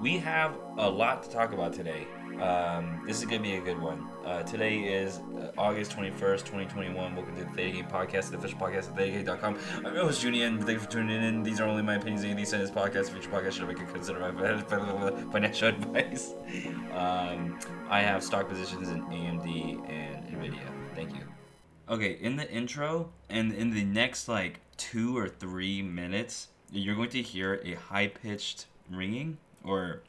[0.00, 2.06] we have a lot to talk about today.
[2.40, 4.08] Um, this is going to be a good one.
[4.24, 7.16] Uh, today is uh, August 21st, 2021.
[7.16, 9.58] Welcome to the Theta Gang Podcast, the official podcast at ThetaGang.com.
[9.84, 10.58] I'm your host, Julian.
[10.58, 11.42] Thank you for tuning in.
[11.42, 13.10] These are only my opinions, and these this podcast.
[13.10, 16.34] Future podcast should make consider my financial advice.
[16.94, 17.58] Um,
[17.88, 20.94] I have stock positions in AMD and NVIDIA.
[20.94, 21.22] Thank you.
[21.88, 27.10] Okay, in the intro and in the next like two or three minutes, you're going
[27.10, 30.02] to hear a high pitched ringing or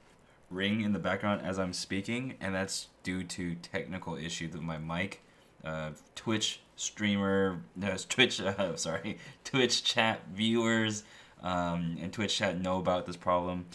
[0.49, 4.77] ring in the background as I'm speaking, and that's due to technical issues with my
[4.77, 5.21] mic.
[5.63, 11.03] Uh, Twitch streamer, no, Twitch, uh, sorry, Twitch chat viewers
[11.43, 13.65] um, and Twitch chat know about this problem.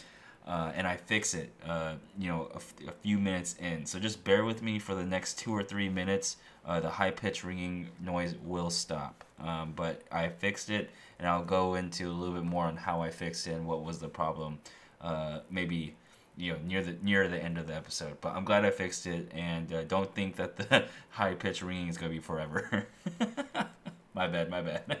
[0.45, 3.83] Uh, and I fix it, uh, you know, a, f- a few minutes in.
[3.87, 6.37] So just bear with me for the next two or three minutes.
[6.63, 9.23] Uh, the high pitch ringing noise will stop.
[9.39, 13.01] Um, but I fixed it, and I'll go into a little bit more on how
[13.01, 14.59] I fixed it and what was the problem.
[15.05, 15.93] Uh, maybe
[16.35, 18.17] you know near the near the end of the episode.
[18.21, 21.89] But I'm glad I fixed it, and uh, don't think that the high pitch ringing
[21.89, 22.87] is gonna be forever.
[24.15, 24.97] my bad, my bad.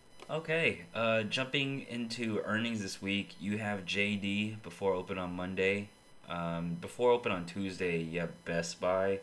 [0.30, 5.90] okay, uh, jumping into earnings this week, you have JD before open on Monday.
[6.26, 9.20] Um, before open on Tuesday, you have Best Buy.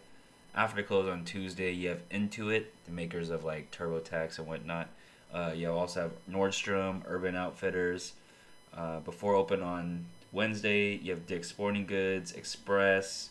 [0.53, 4.89] After close on Tuesday, you have Intuit, the makers of like TurboTax and whatnot.
[5.33, 8.13] Uh, you also have Nordstrom, Urban Outfitters.
[8.75, 13.29] Uh, before open on Wednesday, you have Dick's Sporting Goods, Express.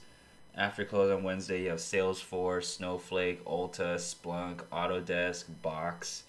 [0.56, 6.24] After close on Wednesday, you have Salesforce, Snowflake, Ulta, Splunk, Autodesk, Box.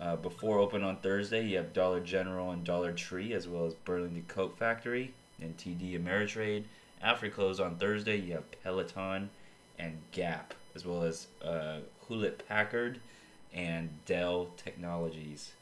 [0.00, 3.74] Uh, before open on Thursday, you have Dollar General and Dollar Tree, as well as
[3.74, 6.64] Burlington Coat Factory and TD Ameritrade.
[7.02, 9.28] After close on Thursday, you have Peloton
[9.78, 13.00] and Gap, as well as uh, Hewlett Packard
[13.52, 15.52] and Dell Technologies.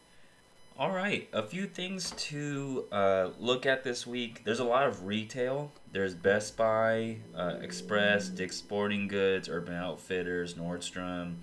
[0.78, 4.42] All right, a few things to uh, look at this week.
[4.44, 5.72] There's a lot of retail.
[5.90, 11.34] There's Best Buy, uh, Express, Dick's Sporting Goods, Urban Outfitters, Nordstrom,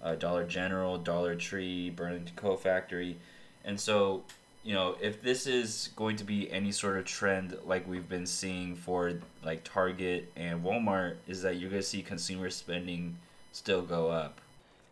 [0.00, 3.16] uh, Dollar General, Dollar Tree, Burlington Coat Factory.
[3.64, 4.22] And so,
[4.62, 8.26] you know, if this is going to be any sort of trend like we've been
[8.26, 13.16] seeing for like Target and Walmart, is that you're going to see consumer spending
[13.50, 14.40] still go up.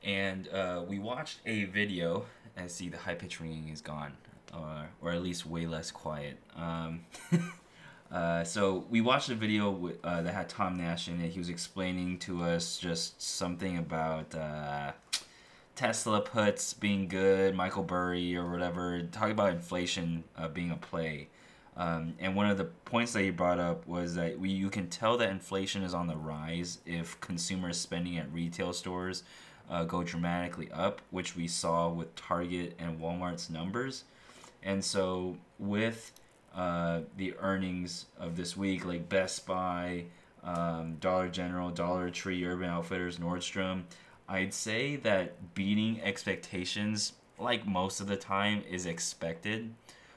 [0.03, 4.13] And uh, we watched a video I see the high pitch ringing is gone,
[4.53, 6.39] or or at least way less quiet.
[6.57, 7.05] Um,
[8.13, 11.31] uh, so we watched a video with, uh, that had Tom Nash in it.
[11.31, 14.93] He was explaining to us just something about uh,
[15.75, 19.03] Tesla puts being good, Michael Burry or whatever.
[19.03, 21.29] Talking about inflation uh, being a play.
[21.77, 24.89] Um, and one of the points that he brought up was that we, you can
[24.89, 29.25] tell that inflation is on the rise if consumer spending at retail stores
[29.69, 34.05] uh, go dramatically up, which we saw with Target and Walmart's numbers.
[34.63, 36.13] And so, with
[36.55, 40.05] uh, the earnings of this week, like Best Buy,
[40.43, 43.83] um, Dollar General, Dollar Tree, Urban Outfitters, Nordstrom,
[44.29, 49.73] I'd say that beating expectations, like most of the time, is expected.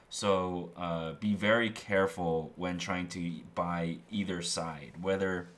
[0.08, 4.92] So uh, be very careful when trying to buy either side.
[5.00, 5.48] Whether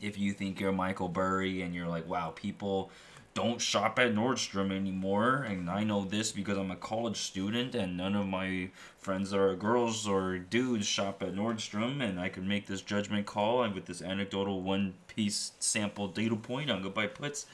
[0.00, 2.90] if you think you're Michael Burry and you're like, wow, people
[3.38, 5.46] don't shop at Nordstrom anymore.
[5.48, 9.54] And I know this because I'm a college student and none of my friends are
[9.54, 12.02] girls or dudes shop at Nordstrom.
[12.02, 16.34] And I can make this judgment call and with this anecdotal one piece sample data
[16.34, 17.46] point, to buy puts.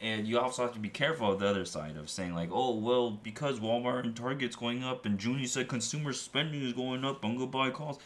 [0.00, 2.76] And you also have to be careful of the other side of saying like, oh
[2.76, 7.20] well, because Walmart and Target's going up, and Junie said consumer spending is going up,
[7.20, 7.98] gonna buy calls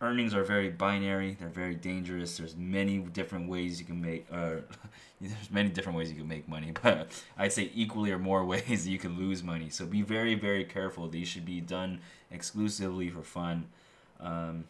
[0.00, 1.36] earnings are very binary.
[1.38, 2.36] They're very dangerous.
[2.36, 4.26] There's many different ways you can make.
[4.30, 4.56] Uh,
[5.20, 7.08] there's many different ways you can make money, but
[7.38, 9.70] I'd say equally or more ways you can lose money.
[9.70, 11.08] So be very, very careful.
[11.08, 13.66] These should be done exclusively for fun,
[14.20, 14.64] um,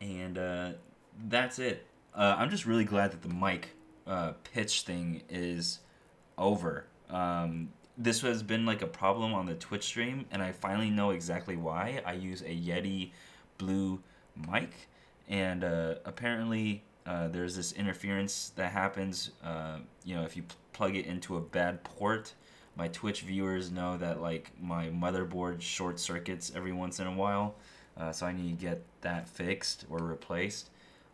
[0.00, 0.70] and uh,
[1.28, 1.86] that's it.
[2.14, 3.70] Uh, I'm just really glad that the mic
[4.06, 5.80] uh, pitch thing is
[6.38, 6.86] over.
[7.10, 11.10] Um, this has been like a problem on the Twitch stream, and I finally know
[11.10, 12.02] exactly why.
[12.04, 13.10] I use a Yeti
[13.56, 14.00] Blue
[14.50, 14.70] mic,
[15.28, 19.30] and uh, apparently uh, there's this interference that happens.
[19.42, 22.34] Uh, you know, if you pl- plug it into a bad port,
[22.76, 27.54] my Twitch viewers know that like my motherboard short circuits every once in a while,
[27.96, 30.70] uh, so I need to get that fixed or replaced.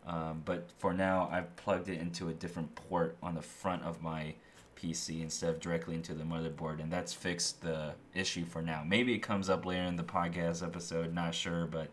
[0.06, 4.00] Um, but for now, I've plugged it into a different port on the front of
[4.00, 4.34] my
[4.81, 8.82] PC instead of directly into the motherboard, and that's fixed the issue for now.
[8.87, 11.90] Maybe it comes up later in the podcast episode, not sure, but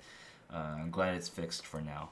[0.52, 2.10] uh, I'm glad it's fixed for now.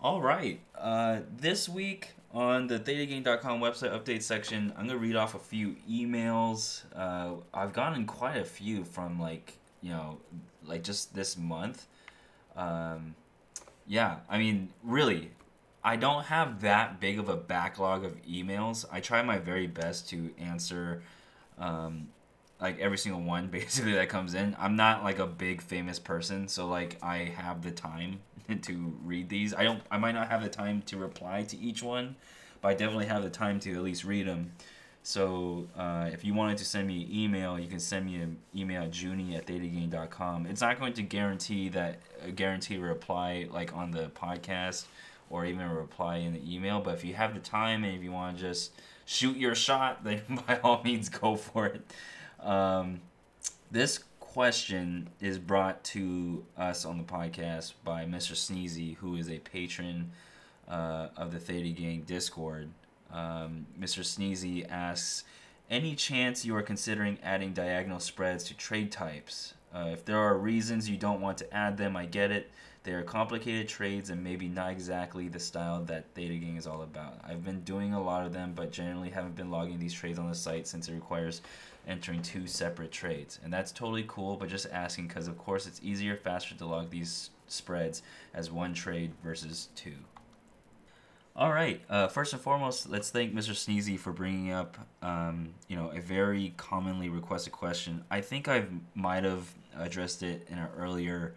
[0.00, 0.60] All right.
[0.76, 5.76] Uh, this week on the ThetaGang.com website update section, I'm gonna read off a few
[5.90, 6.82] emails.
[6.94, 10.18] Uh, I've gotten quite a few from like you know,
[10.64, 11.86] like just this month.
[12.56, 13.14] Um,
[13.86, 15.32] yeah, I mean, really,
[15.84, 18.84] I don't have that big of a backlog of emails.
[18.90, 21.02] I try my very best to answer
[21.58, 22.08] um,
[22.62, 24.56] like every single one basically that comes in.
[24.58, 28.20] I'm not like a big famous person, so like I have the time
[28.62, 29.52] to read these.
[29.52, 32.16] I don't I might not have the time to reply to each one,
[32.60, 34.52] but I definitely have the time to at least read them.
[35.04, 38.38] So uh, if you wanted to send me an email, you can send me an
[38.54, 40.46] email at junie at thetagang.com.
[40.46, 44.84] It's not going to guarantee that a guarantee reply like on the podcast
[45.28, 46.80] or even a reply in the email.
[46.80, 48.72] But if you have the time and if you want to just
[49.04, 51.82] shoot your shot, then by all means go for it.
[52.42, 53.00] Um,
[53.70, 58.32] this question is brought to us on the podcast by Mr.
[58.32, 60.10] Sneezy, who is a patron
[60.68, 62.70] uh, of the Theta Gang Discord.
[63.12, 64.00] Um, Mr.
[64.00, 65.24] Sneezy asks,
[65.70, 69.54] any chance you are considering adding diagonal spreads to trade types?
[69.74, 72.50] Uh, if there are reasons you don't want to add them, I get it.
[72.84, 76.82] They are complicated trades and maybe not exactly the style that Theta Gang is all
[76.82, 77.20] about.
[77.22, 80.28] I've been doing a lot of them, but generally haven't been logging these trades on
[80.28, 81.42] the site since it requires
[81.86, 83.38] entering two separate trades.
[83.42, 86.90] And that's totally cool, but just asking because, of course, it's easier, faster to log
[86.90, 88.02] these spreads
[88.34, 89.94] as one trade versus two.
[91.34, 91.80] All right.
[91.88, 93.52] Uh, first and foremost, let's thank Mr.
[93.52, 98.04] Sneezy for bringing up, um, you know, a very commonly requested question.
[98.10, 101.34] I think I might have addressed it in an earlier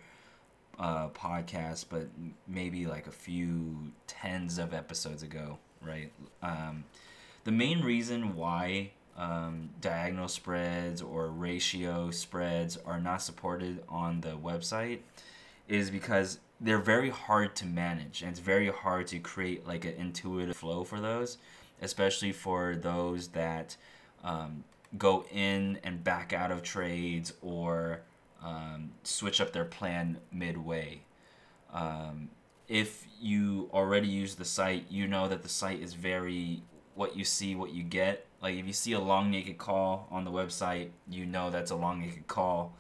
[0.78, 2.08] uh, podcast, but
[2.46, 6.12] maybe like a few tens of episodes ago, right?
[6.42, 6.84] Um,
[7.46, 14.38] the main reason why um, diagonal spreads or ratio spreads are not supported on the
[14.38, 15.00] website
[15.68, 18.22] is because they're very hard to manage.
[18.22, 21.38] And it's very hard to create like an intuitive flow for those
[21.82, 23.76] especially for those that
[24.24, 24.64] um,
[24.98, 28.02] go in and back out of trades or
[28.44, 31.02] um, switch up their plan midway.
[31.74, 32.30] Um,
[32.68, 36.64] if you already use the site you know that the site is very
[36.96, 40.24] what you see what you get like if you see a long naked call on
[40.24, 42.76] the website you know that's a long naked call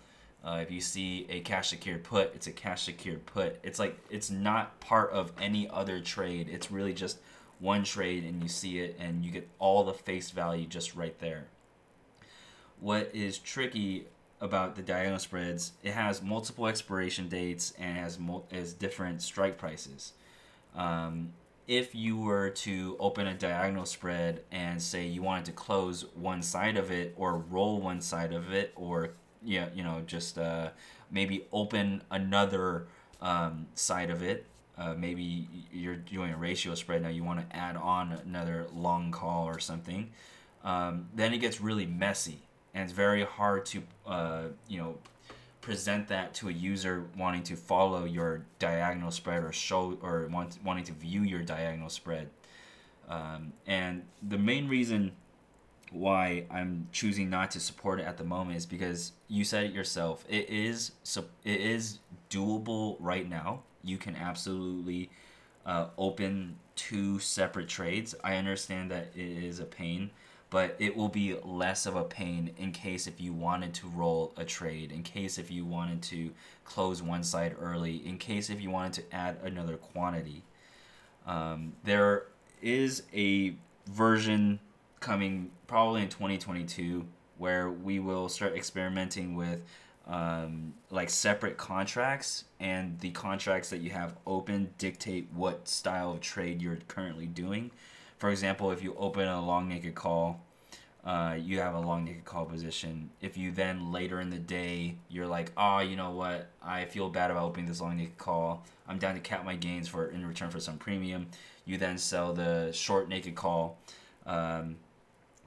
[0.45, 3.57] uh, if you see a cash secured put, it's a cash secured put.
[3.63, 6.49] It's like it's not part of any other trade.
[6.51, 7.17] It's really just
[7.59, 11.17] one trade, and you see it, and you get all the face value just right
[11.17, 11.45] there.
[12.79, 14.05] What is tricky
[14.39, 15.71] about the diagonal spreads?
[15.81, 20.13] It has multiple expiration dates and has mul- has different strike prices.
[20.75, 21.33] Um,
[21.67, 26.41] if you were to open a diagonal spread and say you wanted to close one
[26.41, 29.11] side of it or roll one side of it or
[29.43, 30.69] yeah, you know, just uh,
[31.11, 32.87] maybe open another
[33.21, 34.45] um, side of it.
[34.77, 37.09] Uh, maybe you're doing a ratio spread now.
[37.09, 40.11] You want to add on another long call or something.
[40.63, 42.39] Um, then it gets really messy,
[42.73, 44.97] and it's very hard to uh, you know
[45.65, 50.59] present that to a user wanting to follow your diagonal spread or show or want,
[50.63, 52.29] wanting to view your diagonal spread.
[53.09, 55.13] Um, and the main reason
[55.91, 59.71] why I'm choosing not to support it at the moment is because you said it
[59.71, 60.23] yourself.
[60.29, 60.91] It is
[61.43, 61.97] it is
[62.29, 63.63] doable right now.
[63.83, 65.09] You can absolutely
[65.65, 68.13] uh, open two separate trades.
[68.23, 70.11] I understand that it is a pain,
[70.49, 74.33] but it will be less of a pain in case if you wanted to roll
[74.37, 76.31] a trade, in case if you wanted to
[76.63, 80.43] close one side early, in case if you wanted to add another quantity.
[81.25, 82.27] Um, there
[82.61, 83.55] is a
[83.87, 84.59] version
[84.99, 87.05] coming probably in 2022
[87.37, 89.61] where we will start experimenting with
[90.07, 96.21] um, like separate contracts and the contracts that you have open dictate what style of
[96.21, 97.71] trade you're currently doing
[98.25, 100.41] for example if you open a long naked call
[101.03, 104.95] uh, you have a long naked call position if you then later in the day
[105.09, 108.63] you're like oh you know what i feel bad about opening this long naked call
[108.87, 111.27] i'm down to cap my gains for in return for some premium
[111.65, 113.77] you then sell the short naked call
[114.25, 114.77] um,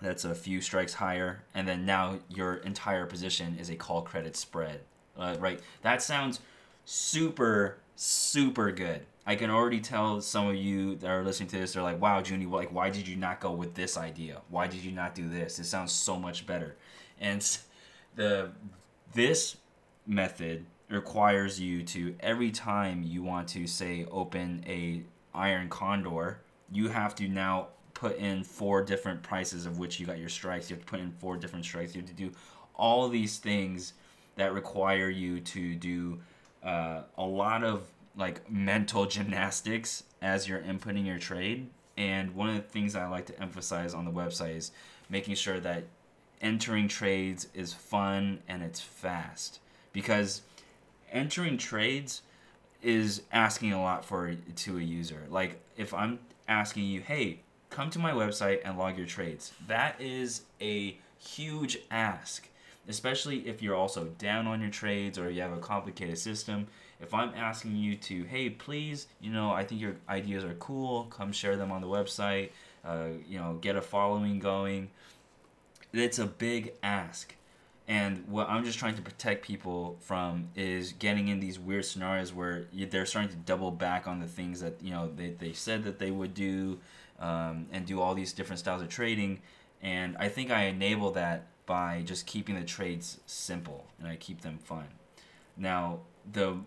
[0.01, 4.37] that's a few strikes higher, and then now your entire position is a call credit
[4.37, 4.83] spread.
[5.17, 5.59] Uh, right?
[5.83, 6.39] That sounds
[6.85, 9.05] super, super good.
[9.29, 12.23] I can already tell some of you that are listening to this, they're like, wow,
[12.23, 14.41] Junie, like, why did you not go with this idea?
[14.49, 15.59] Why did you not do this?
[15.59, 16.77] It sounds so much better.
[17.21, 17.47] And
[18.17, 18.53] the
[19.13, 19.59] this
[20.07, 25.03] method requires you to every time you want to say open a
[25.35, 26.41] iron condor,
[26.73, 30.71] you have to now put in four different prices of which you got your strikes.
[30.71, 31.95] You have to put in four different strikes.
[31.95, 32.33] You have to do
[32.77, 33.93] all these things
[34.37, 36.19] that require you to do
[36.65, 37.83] uh, a lot of
[38.17, 41.69] like mental gymnastics as you're inputting your trade.
[41.97, 44.71] And one of the things I like to emphasize on the website is
[45.09, 45.85] making sure that
[46.41, 49.59] entering trades is fun and it's fast
[49.93, 50.43] because
[51.11, 52.23] entering trades
[52.83, 55.27] is asking a lot for to a user.
[55.29, 60.00] Like if I'm asking you, "Hey, come to my website and log your trades." That
[60.00, 62.49] is a huge ask,
[62.87, 66.69] especially if you're also down on your trades or you have a complicated system.
[67.00, 71.05] If I'm asking you to, "Hey, please, you know, I think your ideas are cool.
[71.05, 72.50] Come share them on the website.
[72.85, 74.90] Uh, you know, get a following going."
[75.93, 77.35] It's a big ask
[77.88, 82.35] and what I'm just trying to protect people from is getting in these weird scenarios
[82.35, 85.85] where they're starting to double back on the things that you know they, they said
[85.85, 86.78] that they would do,
[87.19, 89.40] um, and do all these different styles of trading.
[89.81, 94.43] And I think I enable that by just keeping the trades simple and I keep
[94.43, 94.85] them fun.
[95.57, 96.00] Now
[96.31, 96.59] the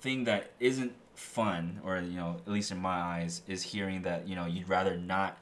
[0.00, 4.28] thing that isn't fun, or you know at least in my eyes, is hearing that
[4.28, 5.38] you know you'd rather not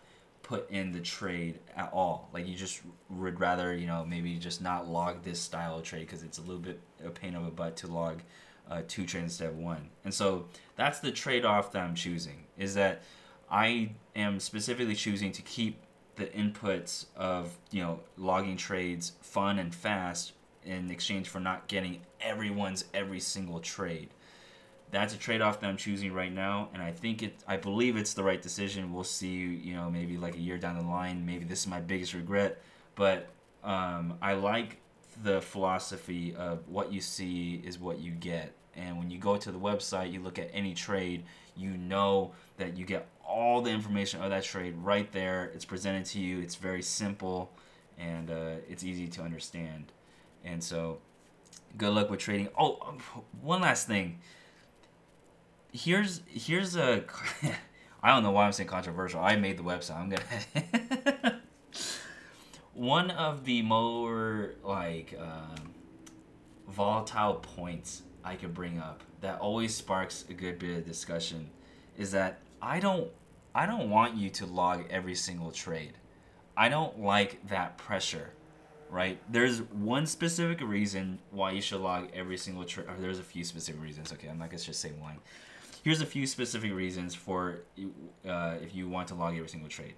[0.46, 2.28] put in the trade at all.
[2.32, 6.06] Like you just would rather, you know, maybe just not log this style of trade
[6.06, 8.20] because it's a little bit a pain of a butt to log
[8.70, 9.88] uh, two trades instead of one.
[10.04, 10.46] And so
[10.76, 13.02] that's the trade off that I'm choosing is that
[13.50, 15.78] I am specifically choosing to keep
[16.14, 20.32] the inputs of, you know, logging trades fun and fast
[20.64, 24.10] in exchange for not getting everyone's every single trade
[24.90, 27.34] that's a trade-off that I'm choosing right now, and I think it.
[27.46, 28.92] I believe it's the right decision.
[28.92, 29.36] We'll see.
[29.36, 32.62] You know, maybe like a year down the line, maybe this is my biggest regret,
[32.94, 33.28] but
[33.64, 34.78] um, I like
[35.22, 38.52] the philosophy of what you see is what you get.
[38.76, 41.24] And when you go to the website, you look at any trade,
[41.56, 45.50] you know that you get all the information of that trade right there.
[45.54, 46.40] It's presented to you.
[46.40, 47.50] It's very simple,
[47.98, 49.92] and uh, it's easy to understand.
[50.44, 50.98] And so,
[51.76, 52.48] good luck with trading.
[52.56, 52.98] Oh, um,
[53.42, 54.20] one last thing
[55.76, 57.04] here's here's a
[58.02, 59.21] I don't know why I'm saying controversial.
[59.21, 59.97] I made the website.
[59.97, 61.40] I'm gonna
[62.75, 65.75] one of the more like um,
[66.68, 71.50] volatile points I could bring up that always sparks a good bit of discussion
[71.97, 73.11] is that I don't
[73.54, 75.95] I don't want you to log every single trade.
[76.56, 78.30] I don't like that pressure,
[78.90, 79.18] right?
[79.30, 82.87] There's one specific reason why you should log every single trade.
[82.99, 84.12] There's a few specific reasons.
[84.12, 85.18] Okay, I'm not gonna just say one
[85.86, 87.60] here's a few specific reasons for
[88.28, 89.94] uh, if you want to log every single trade.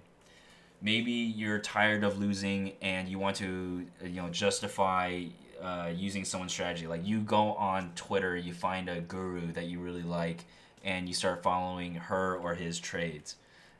[0.83, 5.23] Maybe you're tired of losing and you want to you know justify
[5.59, 6.85] uh, using someone's strategy.
[6.85, 10.45] Like you go on Twitter, you find a guru that you really like,
[10.83, 13.37] and you start following her or his trades,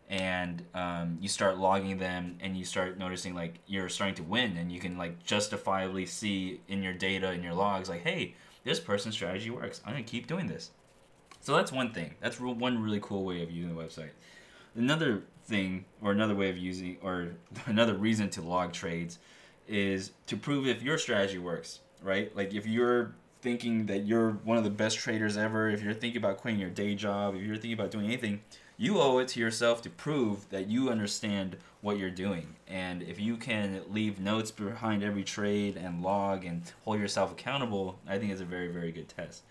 [0.10, 4.58] and um, you start logging them, and you start noticing like you're starting to win,
[4.58, 8.80] and you can like justifiably see in your data in your logs like, hey, this
[8.80, 9.80] person's strategy works.
[9.86, 10.72] I'm gonna keep doing this.
[11.42, 12.16] So that's one thing.
[12.20, 14.12] That's one really cool way of using the website.
[14.76, 17.30] Another thing, or another way of using, or
[17.66, 19.20] another reason to log trades,
[19.68, 21.80] is to prove if your strategy works.
[22.02, 22.36] Right?
[22.36, 26.22] Like if you're thinking that you're one of the best traders ever, if you're thinking
[26.22, 28.42] about quitting your day job, if you're thinking about doing anything,
[28.78, 32.56] you owe it to yourself to prove that you understand what you're doing.
[32.68, 38.00] And if you can leave notes behind every trade and log and hold yourself accountable,
[38.08, 39.44] I think it's a very, very good test.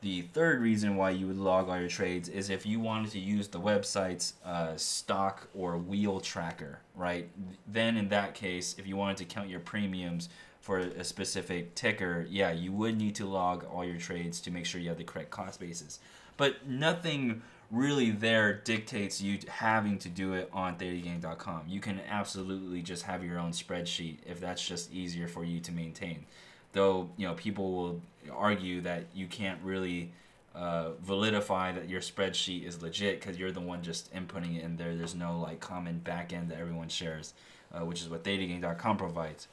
[0.00, 3.18] The third reason why you would log all your trades is if you wanted to
[3.18, 7.28] use the website's uh, stock or wheel tracker, right?
[7.66, 10.28] Then in that case, if you wanted to count your premiums
[10.60, 14.66] for a specific ticker, yeah, you would need to log all your trades to make
[14.66, 15.98] sure you have the correct cost basis.
[16.36, 21.62] But nothing really there dictates you having to do it on thetagang.com.
[21.66, 25.72] You can absolutely just have your own spreadsheet if that's just easier for you to
[25.72, 26.24] maintain
[26.72, 28.00] though you know people will
[28.30, 30.12] argue that you can't really
[30.54, 34.76] uh, validify that your spreadsheet is legit because you're the one just inputting it in
[34.76, 34.94] there.
[34.94, 37.34] There's no like common backend that everyone shares,
[37.72, 39.48] uh, which is what thetagang.com provides.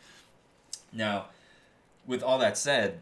[0.91, 1.27] Now,
[2.08, 3.00] with all that said,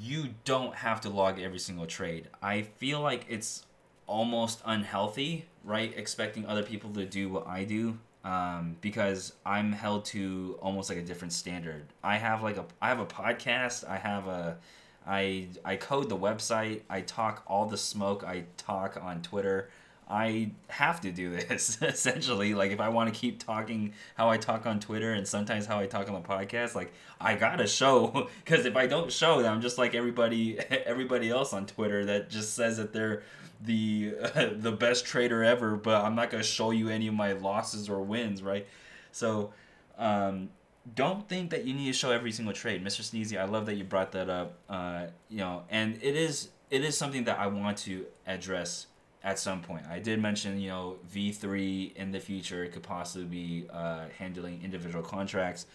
[0.00, 2.28] you don't have to log every single trade.
[2.42, 3.64] I feel like it's
[4.06, 5.92] almost unhealthy, right?
[5.96, 10.98] Expecting other people to do what I do um, because I'm held to almost like
[10.98, 11.84] a different standard.
[12.02, 13.88] I have like a I have a podcast.
[13.88, 14.58] I have a
[15.06, 16.82] I I code the website.
[16.90, 18.24] I talk all the smoke.
[18.24, 19.70] I talk on Twitter.
[20.08, 22.54] I have to do this essentially.
[22.54, 25.78] Like if I want to keep talking how I talk on Twitter and sometimes how
[25.78, 29.52] I talk on the podcast, like I gotta show because if I don't show, then
[29.52, 33.22] I'm just like everybody everybody else on Twitter that just says that they're
[33.64, 37.32] the uh, the best trader ever, but I'm not gonna show you any of my
[37.32, 38.66] losses or wins, right?
[39.12, 39.52] So,
[39.98, 40.50] um,
[40.94, 43.02] don't think that you need to show every single trade, Mr.
[43.02, 43.38] Sneezy.
[43.38, 44.58] I love that you brought that up.
[44.68, 48.86] Uh, you know, and it is it is something that I want to address
[49.22, 49.84] at some point.
[49.90, 55.02] I did mention, you know, V3 in the future could possibly be uh, handling individual
[55.02, 55.66] contracts.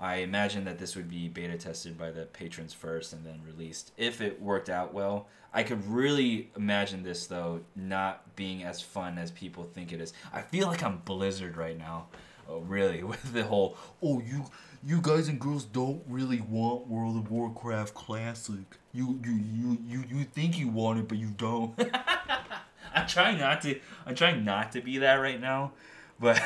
[0.00, 3.92] I imagine that this would be beta tested by the patrons first and then released
[3.96, 5.28] if it worked out well.
[5.52, 10.12] I could really imagine this though not being as fun as people think it is.
[10.32, 12.06] I feel like I'm Blizzard right now.
[12.48, 13.02] Oh, really?
[13.04, 14.44] With the whole oh you
[14.86, 18.64] you guys and girls don't really want World of Warcraft Classic.
[18.92, 21.78] You you you you, you think you want it but you don't.
[22.94, 25.72] I'm trying not to I'm trying not to be that right now.
[26.20, 26.40] But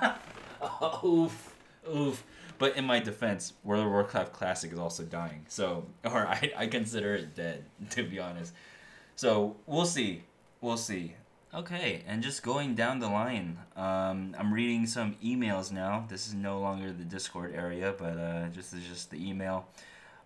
[1.04, 1.54] oof
[1.88, 2.24] oof.
[2.58, 5.44] But in my defense, World of Warcraft Classic is also dying.
[5.48, 8.54] So, or I, I consider it dead, to be honest.
[9.16, 10.22] So, we'll see.
[10.60, 11.16] We'll see.
[11.54, 16.06] Okay, and just going down the line, um, I'm reading some emails now.
[16.08, 19.66] This is no longer the Discord area, but uh, just is just the email.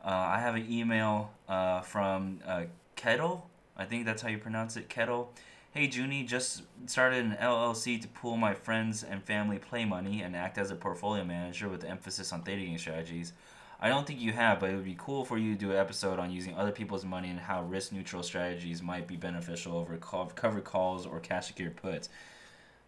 [0.04, 3.50] Uh, I have an email uh, from uh, Kettle.
[3.76, 5.33] I think that's how you pronounce it, Kettle.
[5.73, 10.37] Hey Junie, just started an LLC to pool my friends and family play money and
[10.37, 13.33] act as a portfolio manager with emphasis on theta gang strategies.
[13.80, 15.76] I don't think you have, but it would be cool for you to do an
[15.76, 19.97] episode on using other people's money and how risk neutral strategies might be beneficial over
[19.99, 22.09] covered calls or cash secured puts.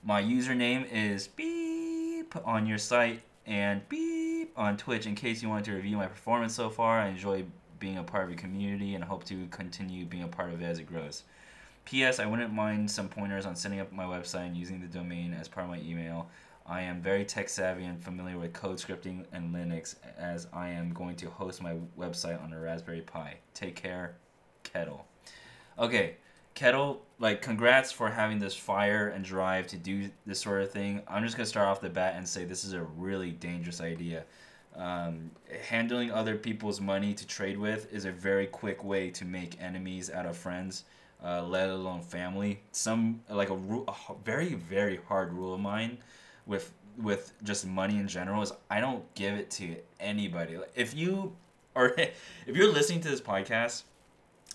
[0.02, 5.66] My username is beep on your site and beep on Twitch in case you want
[5.66, 7.00] to review my performance so far.
[7.00, 7.44] I enjoy
[7.78, 10.64] being a part of your community and hope to continue being a part of it
[10.64, 11.22] as it grows.
[11.84, 12.18] P.S.
[12.18, 15.48] I wouldn't mind some pointers on setting up my website and using the domain as
[15.48, 16.28] part of my email.
[16.68, 20.92] I am very tech savvy and familiar with code scripting and Linux as I am
[20.92, 23.36] going to host my website on a Raspberry Pi.
[23.54, 24.16] Take care,
[24.64, 25.06] Kettle.
[25.78, 26.16] Okay,
[26.54, 31.00] Kettle, like, congrats for having this fire and drive to do this sort of thing.
[31.08, 33.80] I'm just going to start off the bat and say this is a really dangerous
[33.80, 34.24] idea.
[34.76, 35.30] Um,
[35.62, 40.10] handling other people's money to trade with is a very quick way to make enemies
[40.10, 40.84] out of friends
[41.24, 42.60] uh, let alone family.
[42.72, 45.98] Some like a, ru- a very very hard rule of mine
[46.48, 50.56] with with just money in general is I don't give it to anybody.
[50.56, 51.36] Like, If you
[51.76, 51.88] or
[52.46, 53.84] if you're listening to this podcast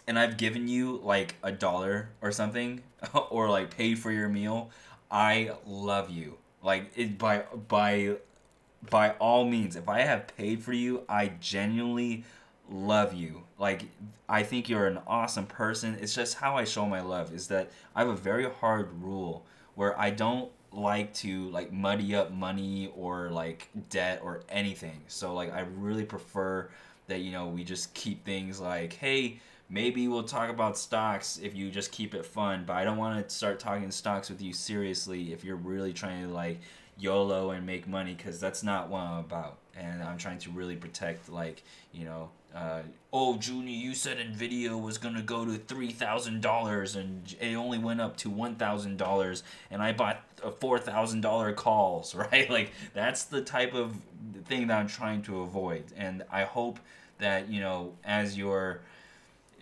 [0.08, 2.82] and I've given you like a dollar or something
[3.30, 4.72] or like paid for your meal,
[5.10, 6.38] I love you.
[6.62, 8.18] Like it by by
[8.90, 12.26] by all means, if I have paid for you, I genuinely
[12.70, 13.44] love you.
[13.58, 13.84] Like
[14.28, 15.98] I think you're an awesome person.
[16.02, 19.46] It's just how I show my love is that I have a very hard rule
[19.76, 25.02] where I don't like to like muddy up money or like debt or anything.
[25.08, 26.70] So like I really prefer
[27.08, 31.56] that you know we just keep things like hey maybe we'll talk about stocks if
[31.56, 34.54] you just keep it fun but i don't want to start talking stocks with you
[34.54, 36.60] seriously if you're really trying to like
[36.98, 40.76] yolo and make money because that's not what i'm about and i'm trying to really
[40.76, 45.92] protect like you know uh, oh, Junie, you said Nvidia was gonna go to three
[45.92, 50.80] thousand dollars, and it only went up to one thousand dollars, and I bought four
[50.80, 52.50] thousand dollar calls, right?
[52.50, 53.96] Like that's the type of
[54.46, 56.80] thing that I'm trying to avoid, and I hope
[57.20, 58.82] that you know as you're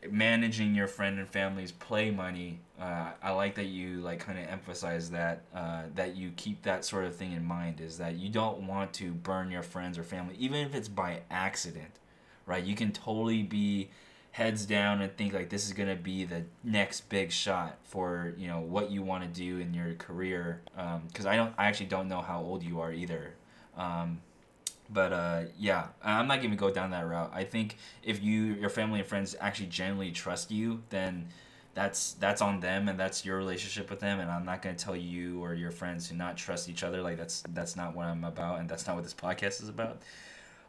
[0.10, 4.48] managing your friend and family's play money uh, i like that you like kind of
[4.48, 8.28] emphasize that uh, that you keep that sort of thing in mind is that you
[8.28, 11.91] don't want to burn your friends or family even if it's by accident
[12.46, 12.63] right?
[12.63, 13.89] You can totally be
[14.32, 18.48] heads down and think like this is gonna be the next big shot for you
[18.48, 20.62] know what you want to do in your career.
[21.08, 23.34] Because um, I don't, I actually don't know how old you are either.
[23.78, 24.22] Um,
[24.89, 27.32] but uh, yeah, I'm not gonna go down that route.
[27.34, 31.28] I think if you, your family and friends actually genuinely trust you, then
[31.74, 34.84] that's that's on them and that's your relationship with them and i'm not going to
[34.84, 38.06] tell you or your friends to not trust each other like that's that's not what
[38.06, 40.02] i'm about and that's not what this podcast is about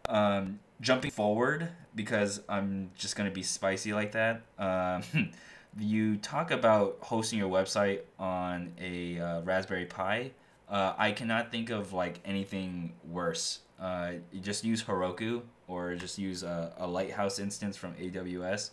[0.09, 4.43] um, jumping forward because I'm just gonna be spicy like that.
[4.59, 5.03] Um,
[5.79, 10.33] you talk about hosting your website on a uh, Raspberry Pi.
[10.69, 13.61] Uh, I cannot think of like anything worse.
[13.81, 18.71] Uh, you just use Heroku or just use a, a Lighthouse instance from AWS.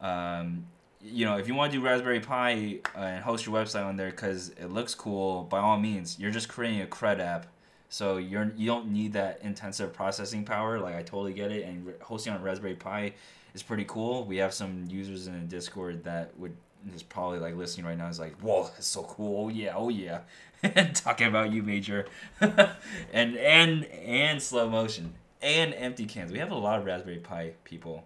[0.00, 0.66] Um,
[1.00, 3.96] you know, if you want to do Raspberry Pi uh, and host your website on
[3.96, 7.46] there because it looks cool, by all means, you're just creating a CRUD app
[7.88, 10.78] so you're you don't need that intensive processing power.
[10.78, 11.64] Like I totally get it.
[11.64, 13.12] And hosting on Raspberry Pi
[13.54, 14.24] is pretty cool.
[14.24, 16.54] We have some users in Discord that would
[16.94, 19.46] is probably like listening right now is like, whoa, that's so cool.
[19.46, 20.20] Oh yeah, oh yeah.
[20.94, 22.06] Talking about you, Major.
[22.40, 25.14] and and and slow motion.
[25.40, 26.32] And empty cans.
[26.32, 28.04] We have a lot of Raspberry Pi people.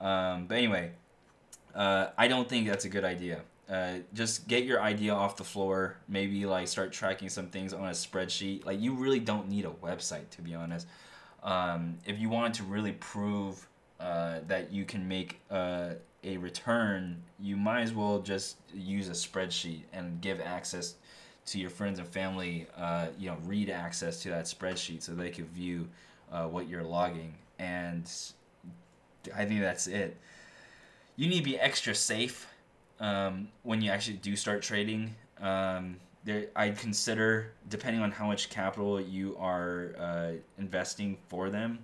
[0.00, 0.92] Um, but anyway,
[1.74, 3.40] uh, I don't think that's a good idea.
[3.70, 5.96] Uh, just get your idea off the floor.
[6.08, 8.64] Maybe like start tracking some things on a spreadsheet.
[8.64, 10.86] Like you really don't need a website to be honest.
[11.42, 13.68] Um, if you wanted to really prove
[14.00, 15.90] uh, that you can make uh,
[16.24, 20.94] a return, you might as well just use a spreadsheet and give access
[21.46, 22.66] to your friends and family.
[22.76, 25.88] Uh, you know, read access to that spreadsheet so they could view
[26.32, 27.34] uh, what you're logging.
[27.58, 28.10] And
[29.34, 30.16] I think that's it.
[31.16, 32.46] You need to be extra safe
[33.00, 35.14] um, when you actually do start trading.
[35.40, 41.78] Um, there, I'd consider depending on how much capital you are uh, investing for them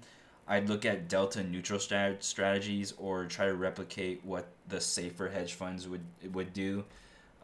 [0.47, 5.55] I'd look at delta neutral strat- strategies or try to replicate what the safer hedge
[5.55, 6.85] funds would would do.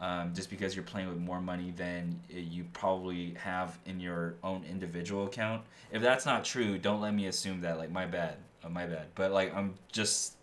[0.01, 4.65] Um, just because you're playing with more money than you probably have in your own
[4.65, 5.63] individual account.
[5.93, 7.77] If that's not true, don't let me assume that.
[7.77, 9.09] Like my bad, uh, my bad.
[9.15, 10.37] But like I'm just,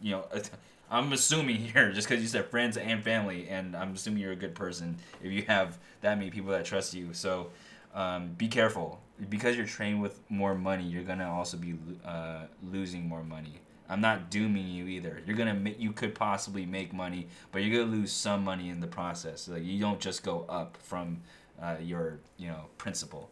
[0.00, 0.24] you know,
[0.90, 4.36] I'm assuming here just because you said friends and family, and I'm assuming you're a
[4.36, 7.12] good person if you have that many people that trust you.
[7.12, 7.50] So
[7.94, 10.84] um, be careful because you're trained with more money.
[10.84, 13.60] You're gonna also be uh, losing more money.
[13.88, 15.22] I'm not dooming you either.
[15.26, 18.80] You're gonna ma- you could possibly make money, but you're gonna lose some money in
[18.80, 19.48] the process.
[19.48, 21.22] Like you don't just go up from
[21.60, 23.30] uh, your you know principal.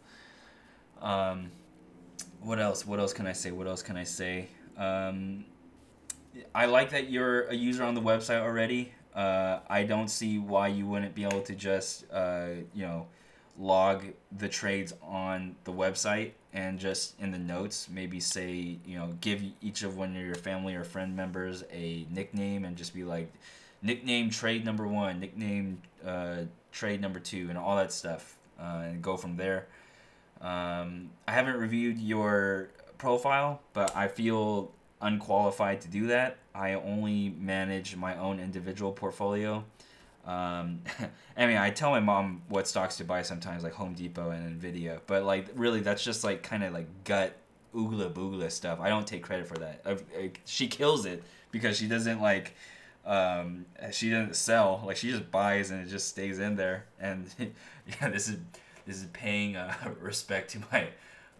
[1.02, 1.50] Um,
[2.40, 2.86] what else?
[2.86, 3.50] What else can I say?
[3.50, 4.48] What else can I say?
[4.78, 5.44] Um,
[6.54, 8.92] I like that you're a user on the website already.
[9.14, 13.06] Uh, I don't see why you wouldn't be able to just uh, you know
[13.58, 14.04] log
[14.36, 19.42] the trades on the website and just in the notes maybe say you know give
[19.62, 23.32] each of one of your family or friend members a nickname and just be like
[23.80, 26.38] nickname trade number one nickname uh,
[26.72, 29.68] trade number two and all that stuff uh, and go from there
[30.40, 37.34] um, i haven't reviewed your profile but i feel unqualified to do that i only
[37.38, 39.64] manage my own individual portfolio
[40.26, 40.80] um,
[41.36, 44.60] I mean, I tell my mom what stocks to buy sometimes, like Home Depot and
[44.60, 47.36] Nvidia, but like really, that's just like kind of like gut
[47.74, 48.80] oogla boogla stuff.
[48.80, 49.80] I don't take credit for that.
[49.84, 52.54] I, I, she kills it because she doesn't like,
[53.04, 54.82] um, she doesn't sell.
[54.86, 56.86] Like she just buys and it just stays in there.
[57.00, 58.38] And yeah, this is
[58.86, 60.88] this is paying uh, respect to my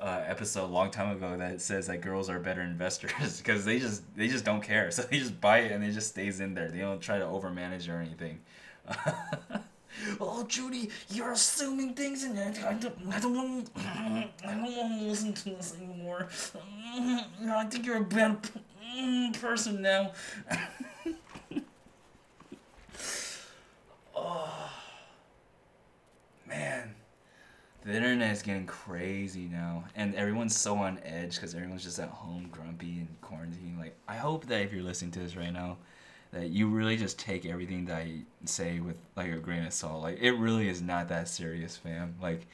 [0.00, 3.78] uh, episode a long time ago that says that girls are better investors because they
[3.78, 4.90] just they just don't care.
[4.94, 6.68] So they just buy it and it just stays in there.
[6.68, 8.40] They don't try to overmanage or anything.
[10.20, 15.06] oh, Judy, you're assuming things, and I don't, I don't want, I don't want to
[15.06, 16.28] listen to this anymore.
[16.62, 18.48] I think you're a bad
[19.40, 20.12] person now.
[24.14, 24.70] oh,
[26.46, 26.94] man.
[27.84, 32.08] The internet is getting crazy now, and everyone's so on edge because everyone's just at
[32.08, 33.78] home, grumpy and quarantining.
[33.78, 35.76] Like, I hope that if you're listening to this right now,
[36.34, 40.02] that you really just take everything that I say with like a grain of salt.
[40.02, 42.16] Like it really is not that serious, fam.
[42.20, 42.46] Like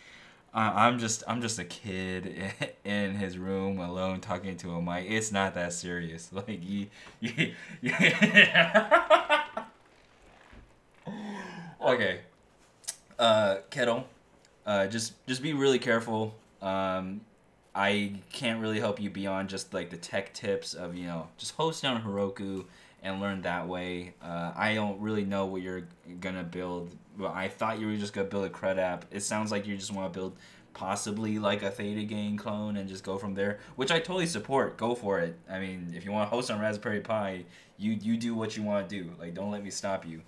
[0.53, 2.53] I, I'm just I'm just a kid
[2.85, 5.07] in his room alone talking to a mic.
[5.09, 6.31] It's not that serious.
[6.41, 6.87] Like you,
[7.21, 7.93] you, you
[11.81, 12.21] okay.
[13.19, 14.07] Uh, kettle.
[14.71, 16.33] Uh, just just be really careful.
[16.63, 17.23] Um,
[17.75, 21.57] I can't really help you beyond just like the tech tips of you know just
[21.57, 22.65] host on Heroku
[23.03, 24.15] and learn that way.
[24.23, 25.89] Uh, I don't really know what you're
[26.21, 26.95] gonna build.
[27.19, 29.07] But I thought you were just gonna build a CRUD app.
[29.11, 30.37] It sounds like you just want to build
[30.73, 34.77] possibly like a Theta Gang clone and just go from there, which I totally support.
[34.77, 35.37] Go for it.
[35.51, 37.45] I mean, if you want to host on Raspberry Pi,
[37.77, 39.11] you you do what you want to do.
[39.19, 40.23] Like, don't let me stop you,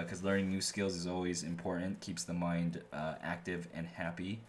[0.00, 2.00] because uh, learning new skills is always important.
[2.00, 4.40] Keeps the mind uh, active and happy.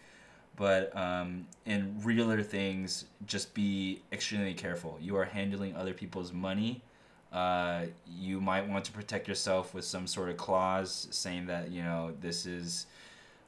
[0.56, 4.98] But um, in realer things, just be extremely careful.
[5.02, 6.82] You are handling other people's money
[7.36, 11.84] uh, you might want to protect yourself with some sort of clause saying that you
[11.84, 12.88] know this is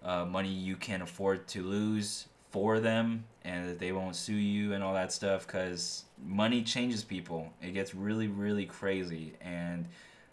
[0.04, 4.74] uh, money you can't afford to lose for them and that they won't sue you
[4.74, 9.88] and all that stuff because money changes people it gets really really crazy and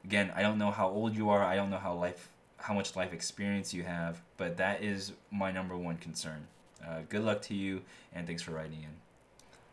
[0.05, 2.97] again i don't know how old you are i don't know how life how much
[2.97, 6.47] life experience you have but that is my number one concern
[6.87, 7.81] uh, good luck to you
[8.15, 8.91] and thanks for writing in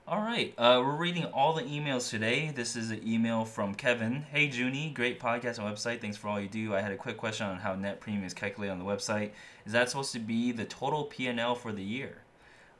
[0.08, 2.52] all right, uh, we're reading all the emails today.
[2.54, 4.26] This is an email from Kevin.
[4.30, 6.02] Hey, Junie, great podcast and website.
[6.02, 6.76] Thanks for all you do.
[6.76, 9.30] I had a quick question on how net premium is calculated on the website.
[9.66, 12.24] Is that supposed to be the total P&L for the year?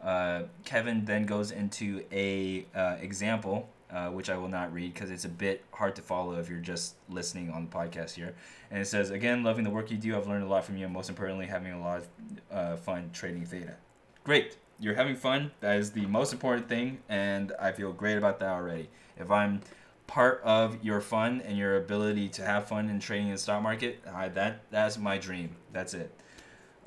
[0.04, 5.12] Uh, Kevin then goes into a uh, example, uh, which I will not read because
[5.12, 8.34] it's a bit hard to follow if you're just listening on the podcast here.
[8.70, 10.16] And it says, again, loving the work you do.
[10.16, 12.08] I've learned a lot from you, and most importantly, having a lot of
[12.52, 13.76] uh, fun trading theta.
[14.24, 15.52] Great you're having fun.
[15.62, 18.90] That is the most important thing, and I feel great about that already.
[19.16, 19.62] If I'm
[20.08, 23.62] part of your fun and your ability to have fun in trading in the stock
[23.62, 25.56] market, I, that that's my dream.
[25.72, 26.12] That's it.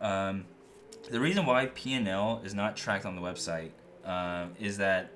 [0.01, 0.45] Um,
[1.09, 3.71] the reason why P and L is not tracked on the website
[4.05, 5.13] uh, is that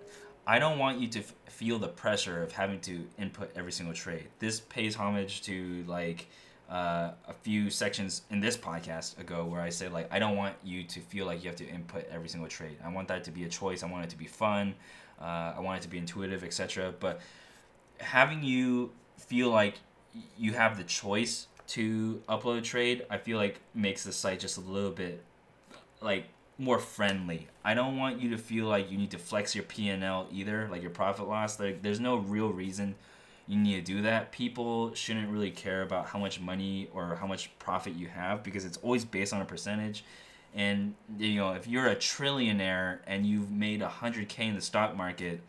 [0.48, 3.94] I don't want you to f- feel the pressure of having to input every single
[3.94, 4.28] trade.
[4.38, 6.26] This pays homage to like
[6.70, 10.56] uh, a few sections in this podcast ago where I said like I don't want
[10.64, 12.78] you to feel like you have to input every single trade.
[12.82, 13.82] I want that to be a choice.
[13.82, 14.74] I want it to be fun.
[15.20, 16.94] Uh, I want it to be intuitive, etc.
[16.98, 17.20] But
[17.98, 19.74] having you feel like
[20.38, 24.56] you have the choice to upload a trade, I feel like makes the site just
[24.56, 25.22] a little bit
[26.00, 26.24] like
[26.58, 27.46] more friendly.
[27.64, 30.26] I don't want you to feel like you need to flex your P and L
[30.32, 31.58] either, like your profit loss.
[31.60, 32.96] Like there's no real reason
[33.46, 34.30] you need to do that.
[34.30, 38.64] People shouldn't really care about how much money or how much profit you have because
[38.64, 40.04] it's always based on a percentage.
[40.54, 44.60] And you know, if you're a trillionaire and you've made a hundred k in the
[44.60, 45.40] stock market,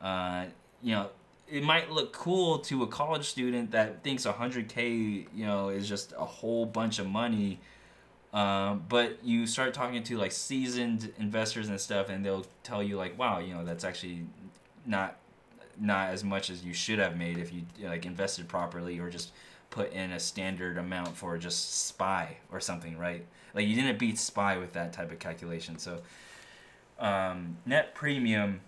[0.00, 0.46] uh,
[0.82, 1.08] you know,
[1.50, 5.70] it might look cool to a college student that thinks a hundred k, you know,
[5.70, 7.58] is just a whole bunch of money.
[8.32, 12.96] Um, but you start talking to like seasoned investors and stuff, and they'll tell you
[12.96, 14.26] like, "Wow, you know, that's actually
[14.84, 15.16] not
[15.80, 19.30] not as much as you should have made if you like invested properly or just
[19.70, 23.24] put in a standard amount for just spy or something right?
[23.54, 25.78] Like you didn't beat spy with that type of calculation.
[25.78, 26.00] So
[26.98, 28.60] um, net premium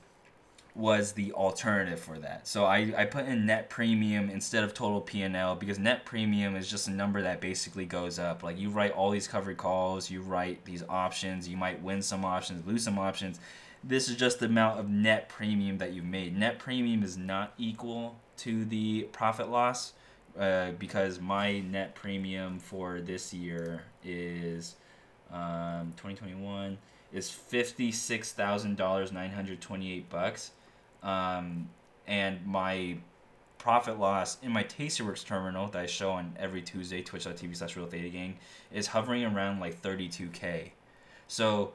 [0.75, 2.47] was the alternative for that.
[2.47, 6.71] So I, I put in net premium instead of total p&l because net premium is
[6.71, 8.43] just a number that basically goes up.
[8.43, 12.25] Like you write all these covered calls you write these options you might win some
[12.25, 13.41] options lose some options.
[13.83, 16.37] This is just the amount of net premium that you've made.
[16.39, 19.95] Net premium is not equal to the profit loss
[20.39, 24.77] uh, because my net premium for this year is
[25.33, 26.79] um, 2021
[27.13, 29.11] is fifty six thousand dollars
[30.09, 30.53] bucks,
[31.03, 31.69] um,
[32.07, 32.97] and my
[33.59, 37.87] profit loss in my Tastyworks terminal that I show on every Tuesday twitch.tv slash real
[37.87, 38.39] theta gang
[38.73, 40.71] is hovering around like 32k.
[41.29, 41.73] So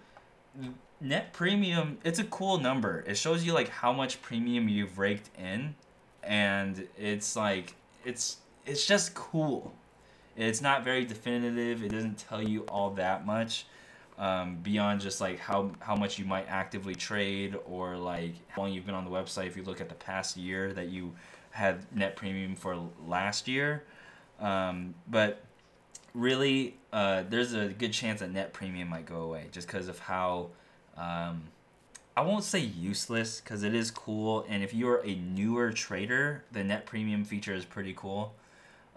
[1.00, 3.04] net premium it's a cool number.
[3.08, 5.76] It shows you like how much premium you've raked in
[6.24, 9.74] and it's like it's it's just cool.
[10.36, 11.84] It's not very definitive.
[11.84, 13.68] It doesn't tell you all that much
[14.18, 18.72] um, beyond just like how how much you might actively trade or like how long
[18.72, 21.14] you've been on the website if you look at the past year that you
[21.52, 23.84] had net premium for last year
[24.40, 25.42] um, but
[26.14, 30.00] really uh, there's a good chance that net premium might go away just because of
[30.00, 30.50] how
[30.98, 31.44] um,
[32.18, 34.46] I won't say useless because it is cool.
[34.48, 38.34] And if you're a newer trader, the net premium feature is pretty cool.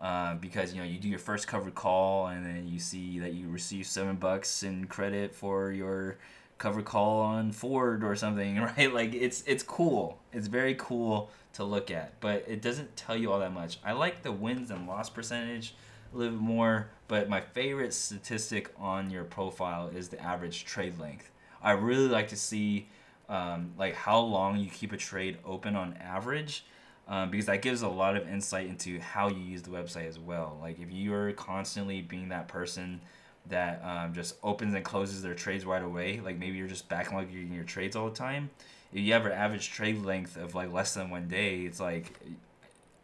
[0.00, 3.32] Uh, because you know you do your first covered call and then you see that
[3.32, 6.18] you receive seven bucks in credit for your
[6.58, 8.92] covered call on Ford or something, right?
[8.92, 10.18] Like it's it's cool.
[10.32, 13.78] It's very cool to look at, but it doesn't tell you all that much.
[13.84, 15.74] I like the wins and loss percentage
[16.12, 20.98] a little bit more, but my favorite statistic on your profile is the average trade
[20.98, 21.30] length.
[21.62, 22.88] I really like to see
[23.28, 26.64] um, like how long you keep a trade open on average.
[27.08, 30.18] Um, because that gives a lot of insight into how you use the website as
[30.18, 30.58] well.
[30.60, 33.00] Like if you're constantly being that person
[33.46, 37.54] that um, just opens and closes their trades right away, like maybe you're just backlogging
[37.54, 38.50] your trades all the time.
[38.92, 42.12] If you have an average trade length of like less than one day, it's like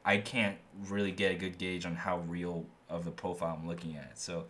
[0.04, 0.56] I can't
[0.88, 4.18] really get a good gauge on how real of the profile I'm looking at.
[4.18, 4.44] So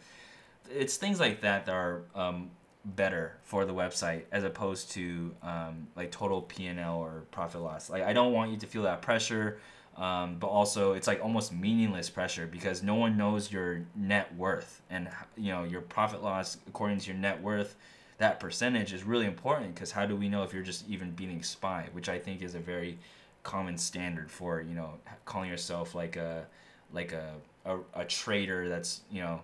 [0.69, 2.51] it's things like that that are um,
[2.85, 7.91] better for the website as opposed to um, like total p&l or profit loss.
[7.91, 9.59] Like i don't want you to feel that pressure
[9.97, 14.83] um, but also it's like almost meaningless pressure because no one knows your net worth
[14.91, 17.77] and you know your profit loss according to your net worth
[18.19, 21.43] that percentage is really important because how do we know if you're just even beating
[21.43, 22.99] spy which i think is a very
[23.45, 24.95] common standard for you know
[25.25, 26.45] calling yourself like a
[26.93, 29.41] like a a, a trader that's you know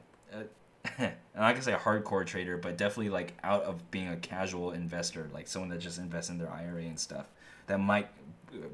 [1.37, 5.49] I'm say a hardcore trader, but definitely like out of being a casual investor, like
[5.49, 7.27] someone that just invests in their IRA and stuff.
[7.67, 8.09] That might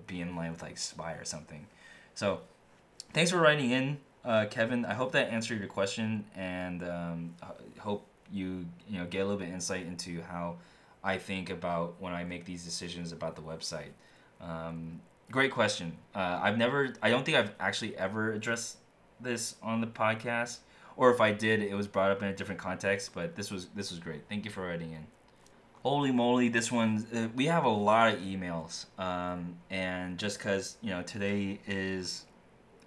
[0.07, 1.67] be in line with like SPY or something.
[2.15, 2.41] So,
[3.13, 4.85] thanks for writing in, uh, Kevin.
[4.85, 7.35] I hope that answered your question, and um,
[7.79, 10.57] hope you you know get a little bit insight into how
[11.05, 13.91] I think about when I make these decisions about the website.
[14.41, 15.97] Um, great question.
[16.15, 18.79] Uh, I've never, I don't think I've actually ever addressed
[19.21, 20.59] this on the podcast
[20.97, 23.13] or if I did, it was brought up in a different context.
[23.15, 24.23] But this was this was great.
[24.29, 25.07] Thank you for writing in.
[25.83, 30.77] Holy moly, this one uh, we have a lot of emails, um, and just because
[30.83, 32.25] you know today is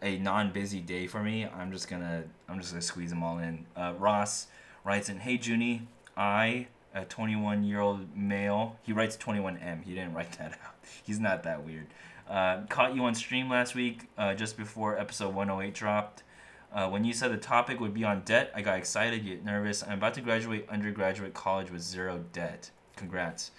[0.01, 3.65] a non-busy day for me, I'm just gonna I'm just gonna squeeze them all in.
[3.75, 4.47] Uh, Ross
[4.83, 8.75] writes in, "Hey Junie, I." A 21 year old male.
[8.81, 9.83] He writes 21M.
[9.83, 10.73] He didn't write that out.
[11.03, 11.85] He's not that weird.
[12.27, 16.23] Uh, caught you on stream last week, uh, just before episode 108 dropped.
[16.71, 19.83] Uh, when you said the topic would be on debt, I got excited, yet nervous.
[19.83, 22.71] I'm about to graduate undergraduate college with zero debt.
[22.95, 23.51] Congrats.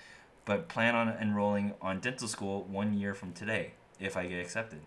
[0.44, 4.80] but plan on enrolling on dental school one year from today if I get accepted.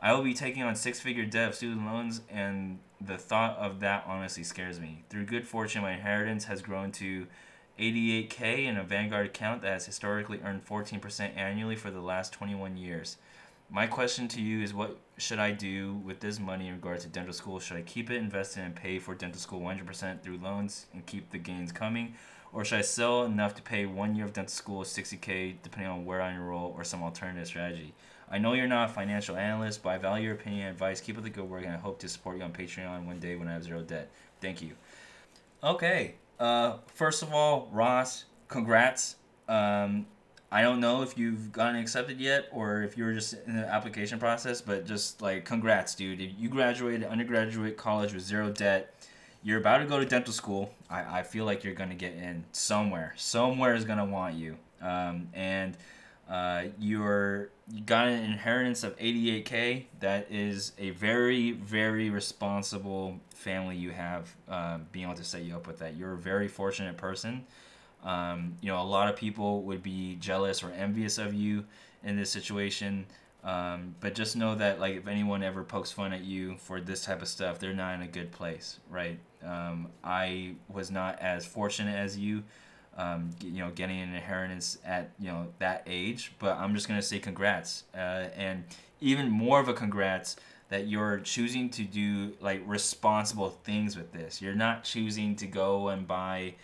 [0.00, 3.80] I will be taking on six figure debt of student loans, and the thought of
[3.80, 5.04] that honestly scares me.
[5.08, 7.26] Through good fortune, my inheritance has grown to
[7.78, 12.76] 88k in a Vanguard account that has historically earned 14% annually for the last 21
[12.76, 13.16] years.
[13.70, 17.10] My question to you is what should I do with this money in regards to
[17.10, 17.58] dental school?
[17.58, 21.30] Should I keep it invested and pay for dental school 100% through loans and keep
[21.30, 22.14] the gains coming?
[22.52, 26.04] Or should I sell enough to pay one year of dental school 60k depending on
[26.04, 27.92] where I enroll or some alternative strategy?
[28.30, 31.00] I know you're not a financial analyst, but I value your opinion and advice.
[31.00, 33.36] Keep up the good work, and I hope to support you on Patreon one day
[33.36, 34.10] when I have zero debt.
[34.40, 34.72] Thank you.
[35.64, 36.14] Okay.
[36.38, 39.16] Uh, first of all, Ross, congrats.
[39.48, 40.06] Um,
[40.50, 44.18] I don't know if you've gotten accepted yet or if you're just in the application
[44.18, 46.20] process, but just like congrats, dude.
[46.20, 48.94] You graduated undergraduate college with zero debt,
[49.42, 50.72] you're about to go to dental school.
[50.88, 53.14] I, I feel like you're gonna get in somewhere.
[53.16, 54.56] Somewhere is gonna want you.
[54.80, 55.76] Um, and
[56.30, 59.84] uh, you're you got an inheritance of 88k.
[60.00, 64.34] That is a very very responsible family you have.
[64.48, 67.46] Uh, being able to set you up with that, you're a very fortunate person.
[68.04, 71.64] Um, you know, a lot of people would be jealous or envious of you
[72.04, 73.06] in this situation.
[73.44, 77.04] Um, but just know that, like, if anyone ever pokes fun at you for this
[77.04, 79.18] type of stuff, they're not in a good place, right?
[79.44, 82.42] Um, I was not as fortunate as you,
[82.96, 86.32] um, you know, getting an inheritance at you know that age.
[86.38, 88.64] But I'm just gonna say congrats, uh, and
[89.00, 90.36] even more of a congrats
[90.68, 94.42] that you're choosing to do like responsible things with this.
[94.42, 96.54] You're not choosing to go and buy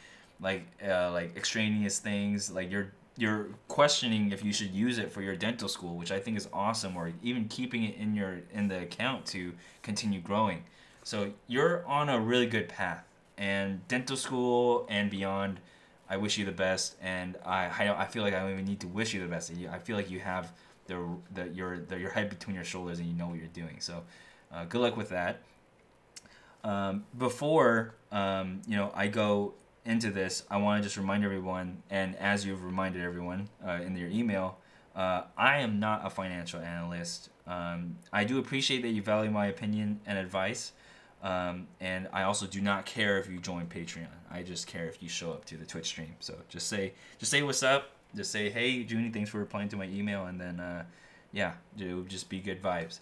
[0.44, 5.22] like uh, like extraneous things like you're you're questioning if you should use it for
[5.22, 8.68] your dental school which i think is awesome or even keeping it in your in
[8.68, 9.52] the account to
[9.82, 10.62] continue growing.
[11.02, 13.04] So you're on a really good path
[13.36, 15.60] and dental school and beyond
[16.08, 18.80] i wish you the best and i i, I feel like i don't even need
[18.80, 19.50] to wish you the best.
[19.70, 20.52] I feel like you have
[20.86, 20.98] the,
[21.32, 23.76] the your the, your head between your shoulders and you know what you're doing.
[23.80, 24.02] So
[24.52, 25.40] uh, good luck with that.
[26.62, 29.54] Um, before um, you know i go
[29.84, 33.96] into this, I want to just remind everyone, and as you've reminded everyone uh, in
[33.96, 34.58] your email,
[34.96, 37.28] uh, I am not a financial analyst.
[37.46, 40.72] Um, I do appreciate that you value my opinion and advice,
[41.22, 44.08] um, and I also do not care if you join Patreon.
[44.30, 46.14] I just care if you show up to the Twitch stream.
[46.20, 47.90] So just say, just say what's up.
[48.16, 50.84] Just say, hey, Junie, thanks for replying to my email, and then, uh,
[51.32, 53.00] yeah, it would just be good vibes.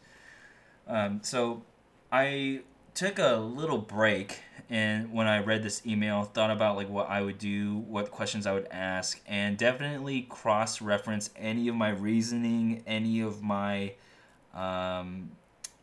[0.88, 1.62] Um, so
[2.10, 2.62] I
[2.94, 4.40] took a little break
[4.72, 8.46] and when I read this email, thought about like what I would do, what questions
[8.46, 13.92] I would ask, and definitely cross reference any of my reasoning, any of my
[14.54, 15.32] um,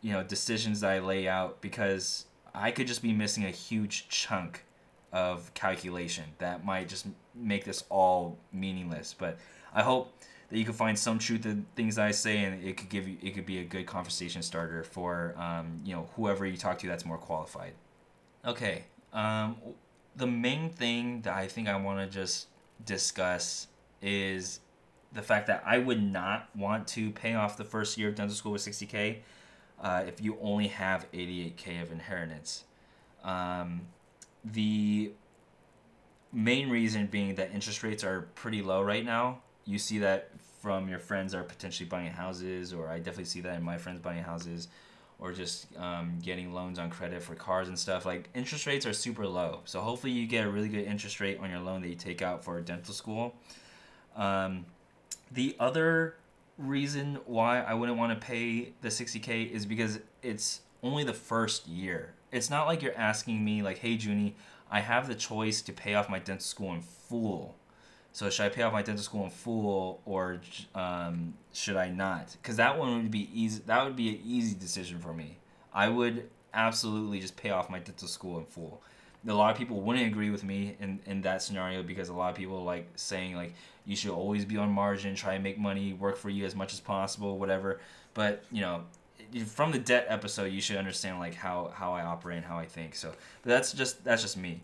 [0.02, 2.26] you know decisions that I lay out because
[2.56, 4.66] I could just be missing a huge chunk
[5.14, 9.14] of calculation that might just make this all meaningless.
[9.16, 9.38] But
[9.72, 10.18] I hope
[10.50, 13.18] that you can find some truth in things I say, and it could give you
[13.22, 16.88] it could be a good conversation starter for um, you know whoever you talk to
[16.88, 17.74] that's more qualified.
[18.46, 19.58] Okay, um,
[20.16, 22.48] the main thing that I think I want to just
[22.86, 23.68] discuss
[24.02, 24.60] is
[25.12, 28.36] the fact that I would not want to pay off the first year of dental
[28.36, 29.18] school with 60k
[29.82, 32.64] uh, if you only have 88k of inheritance.
[33.24, 33.82] Um,
[34.46, 35.12] the
[36.32, 40.90] main reason being that interest rates are pretty low right now you see that from
[40.90, 44.24] your friends are potentially buying houses, or I definitely see that in my friends buying
[44.24, 44.68] houses,
[45.20, 48.06] or just um, getting loans on credit for cars and stuff.
[48.06, 51.40] Like interest rates are super low, so hopefully you get a really good interest rate
[51.40, 53.36] on your loan that you take out for dental school.
[54.16, 54.66] Um,
[55.32, 56.16] the other
[56.58, 61.68] reason why I wouldn't want to pay the 60k is because it's only the first
[61.68, 62.14] year.
[62.32, 64.36] It's not like you're asking me like, "Hey, Junie,
[64.72, 67.56] I have the choice to pay off my dental school in full."
[68.12, 70.42] So should I pay off my dental school in full or
[70.76, 72.36] um, should I not?
[72.42, 73.62] Because that one would be easy.
[73.66, 75.38] That would be an easy decision for me.
[75.74, 78.82] I would absolutely just pay off my dental school in full.
[79.28, 82.30] A lot of people wouldn't agree with me in, in that scenario because a lot
[82.30, 83.54] of people like saying like
[83.86, 86.74] you should always be on margin, try and make money, work for you as much
[86.74, 87.80] as possible, whatever.
[88.14, 88.84] But you know,
[89.46, 92.66] from the debt episode, you should understand like how how I operate and how I
[92.66, 92.96] think.
[92.96, 94.62] So, that's just that's just me.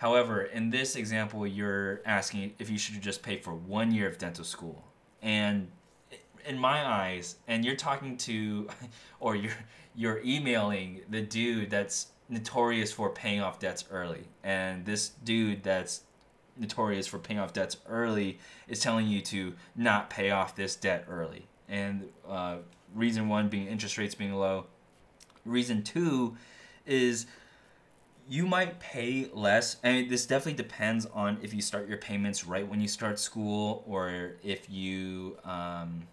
[0.00, 4.16] However, in this example, you're asking if you should just pay for one year of
[4.16, 4.82] dental school.
[5.20, 5.70] And
[6.46, 8.70] in my eyes, and you're talking to,
[9.20, 9.52] or you're
[9.94, 16.04] you're emailing the dude that's notorious for paying off debts early, and this dude that's
[16.56, 18.38] notorious for paying off debts early
[18.68, 21.46] is telling you to not pay off this debt early.
[21.68, 22.56] And uh,
[22.94, 24.64] reason one being interest rates being low.
[25.44, 26.38] Reason two
[26.86, 27.26] is
[28.30, 32.46] you might pay less I and this definitely depends on if you start your payments
[32.46, 36.04] right when you start school or if you um,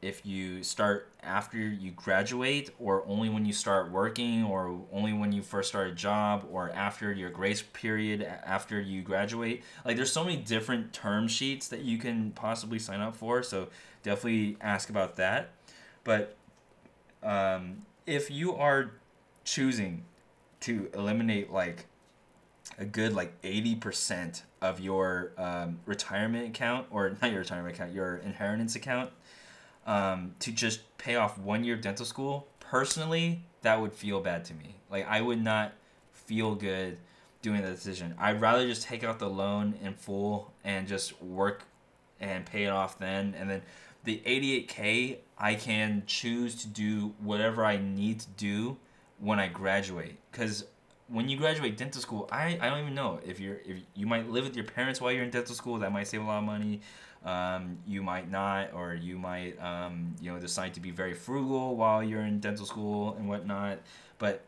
[0.00, 5.30] if you start after you graduate or only when you start working or only when
[5.30, 9.62] you first start a job or after your grace period after you graduate.
[9.84, 13.68] Like there's so many different term sheets that you can possibly sign up for so
[14.02, 15.50] definitely ask about that.
[16.02, 16.34] But
[17.22, 18.92] um, if you are
[19.44, 20.04] choosing
[20.62, 21.86] to eliminate like
[22.78, 28.16] a good like 80% of your um, retirement account or not your retirement account your
[28.18, 29.10] inheritance account
[29.86, 34.44] um, to just pay off one year of dental school personally that would feel bad
[34.46, 34.76] to me.
[34.90, 35.72] Like i would not
[36.12, 36.98] feel good
[37.42, 38.14] doing that decision.
[38.18, 41.64] I'd rather just take out the loan in full and just work
[42.20, 43.62] and pay it off then and then
[44.04, 48.76] the 88k i can choose to do whatever i need to do
[49.22, 50.64] when I graduate because
[51.08, 54.28] when you graduate dental school, I, I don't even know if you're if you might
[54.28, 55.78] live with your parents while you're in dental school.
[55.78, 56.80] That might save a lot of money.
[57.24, 61.76] Um, you might not, or you might um, you know decide to be very frugal
[61.76, 63.78] while you're in dental school and whatnot.
[64.18, 64.42] But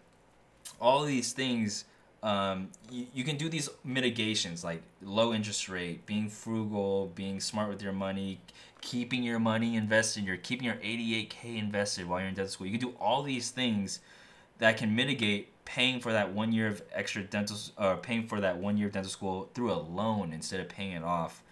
[0.81, 1.85] all these things,
[2.23, 7.69] um, you, you can do these mitigations like low interest rate, being frugal, being smart
[7.69, 8.41] with your money,
[8.81, 10.25] keeping your money invested.
[10.25, 12.67] You're keeping your 88k invested while you're in dental school.
[12.67, 14.01] You can do all these things
[14.59, 18.41] that can mitigate paying for that one year of extra dental or uh, paying for
[18.41, 21.43] that one year of dental school through a loan instead of paying it off.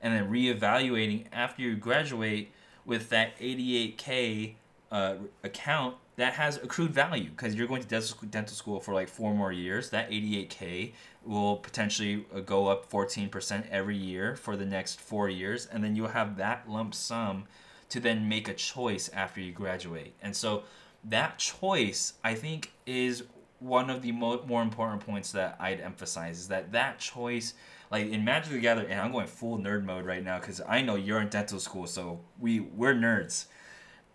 [0.00, 2.52] And then reevaluating after you graduate
[2.84, 4.54] with that 88k
[4.90, 9.34] uh, account that has accrued value because you're going to dental school for like four
[9.34, 10.92] more years that 88k
[11.24, 15.94] will potentially uh, go up 14% every year for the next four years and then
[15.94, 17.44] you'll have that lump sum
[17.90, 20.14] to then make a choice after you graduate.
[20.22, 20.64] And so
[21.10, 23.24] that choice, I think, is
[23.60, 27.54] one of the mo- more important points that I'd emphasize is that that choice,
[27.90, 30.82] like in Magic the Gathering, and I'm going full nerd mode right now because I
[30.82, 33.46] know you're in dental school, so we we're nerds.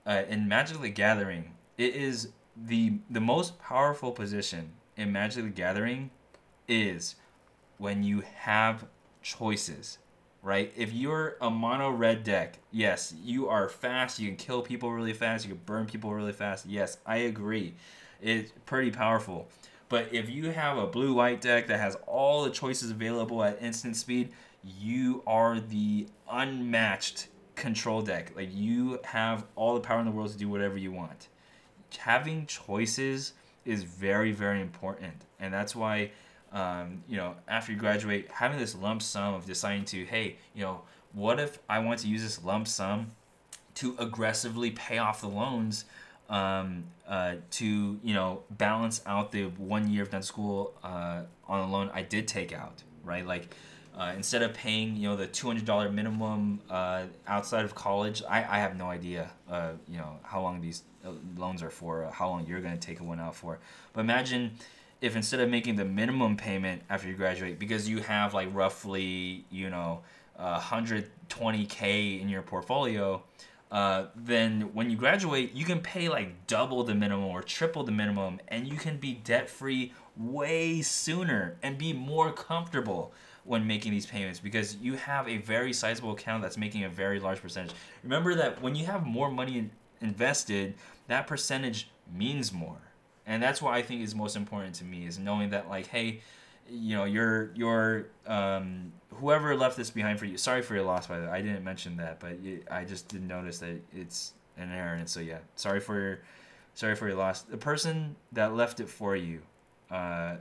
[0.05, 5.49] Uh, in Magic the Gathering, it is the the most powerful position in Magic the
[5.49, 6.11] Gathering
[6.67, 7.15] is
[7.77, 8.85] when you have
[9.21, 9.97] choices
[10.43, 10.71] right?
[10.75, 14.19] If you're a mono red deck, yes, you are fast.
[14.19, 15.45] You can kill people really fast.
[15.45, 16.65] You can burn people really fast.
[16.65, 17.75] Yes, I agree.
[18.21, 19.47] It's pretty powerful.
[19.89, 23.61] But if you have a blue white deck that has all the choices available at
[23.61, 24.29] instant speed,
[24.63, 28.33] you are the unmatched control deck.
[28.35, 31.29] Like you have all the power in the world to do whatever you want.
[31.97, 33.33] Having choices
[33.65, 35.25] is very, very important.
[35.39, 36.11] And that's why
[36.53, 40.61] um, you know, after you graduate, having this lump sum of deciding to, hey, you
[40.61, 40.81] know,
[41.11, 43.11] what if I want to use this lump sum
[43.75, 45.85] to aggressively pay off the loans
[46.29, 51.59] um, uh, to, you know, balance out the one year of dental school uh, on
[51.59, 53.25] a loan I did take out, right?
[53.25, 53.53] Like,
[53.97, 58.59] uh, instead of paying, you know, the $200 minimum uh, outside of college, I, I
[58.59, 62.47] have no idea, uh, you know, how long these uh, loans are for, how long
[62.47, 63.59] you're going to take one out for.
[63.93, 64.53] But imagine
[65.03, 69.45] if instead of making the minimum payment after you graduate because you have like roughly
[69.51, 70.01] you know
[70.39, 73.21] uh, 120k in your portfolio
[73.71, 77.91] uh, then when you graduate you can pay like double the minimum or triple the
[77.91, 83.11] minimum and you can be debt free way sooner and be more comfortable
[83.43, 87.19] when making these payments because you have a very sizable account that's making a very
[87.19, 87.75] large percentage.
[88.03, 90.75] Remember that when you have more money invested
[91.07, 92.92] that percentage means more
[93.25, 96.21] and that's what I think is most important to me is knowing that like hey
[96.69, 101.07] you know your your um, whoever left this behind for you sorry for your loss
[101.07, 104.33] by the way I didn't mention that but it, I just didn't notice that it's
[104.57, 106.19] an error and so yeah sorry for your
[106.73, 107.41] sorry for your loss.
[107.41, 109.41] The person that left it for you
[109.91, 110.35] uh,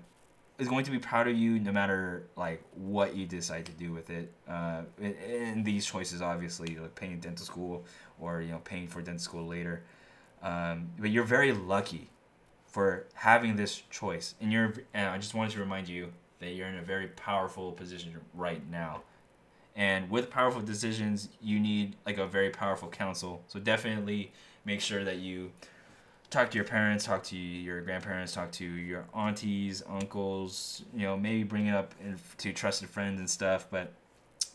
[0.59, 3.93] is going to be proud of you no matter like what you decide to do
[3.93, 7.85] with it uh, and these choices obviously like paying dental school
[8.21, 9.83] or you know paying for dental school later.
[10.43, 12.11] Um, but you're very lucky
[12.73, 14.35] for having this choice.
[14.41, 16.09] And you're, and I just wanted to remind you
[16.41, 19.03] that you're in a very powerful position right now.
[19.77, 23.43] And with powerful decisions, you need like a very powerful counsel.
[23.47, 24.33] So definitely
[24.65, 25.53] make sure that you
[26.31, 30.83] talk to your parents, talk to your grandparents, talk to your aunties, uncles.
[30.95, 31.95] You know, maybe bring it up
[32.39, 33.67] to trusted friends and stuff.
[33.71, 33.93] But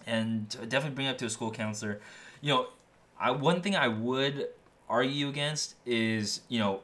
[0.06, 2.00] and definitely bring it up to a school counselor.
[2.42, 2.68] You know,
[3.20, 4.50] I one thing I would
[4.90, 6.82] argue against is you know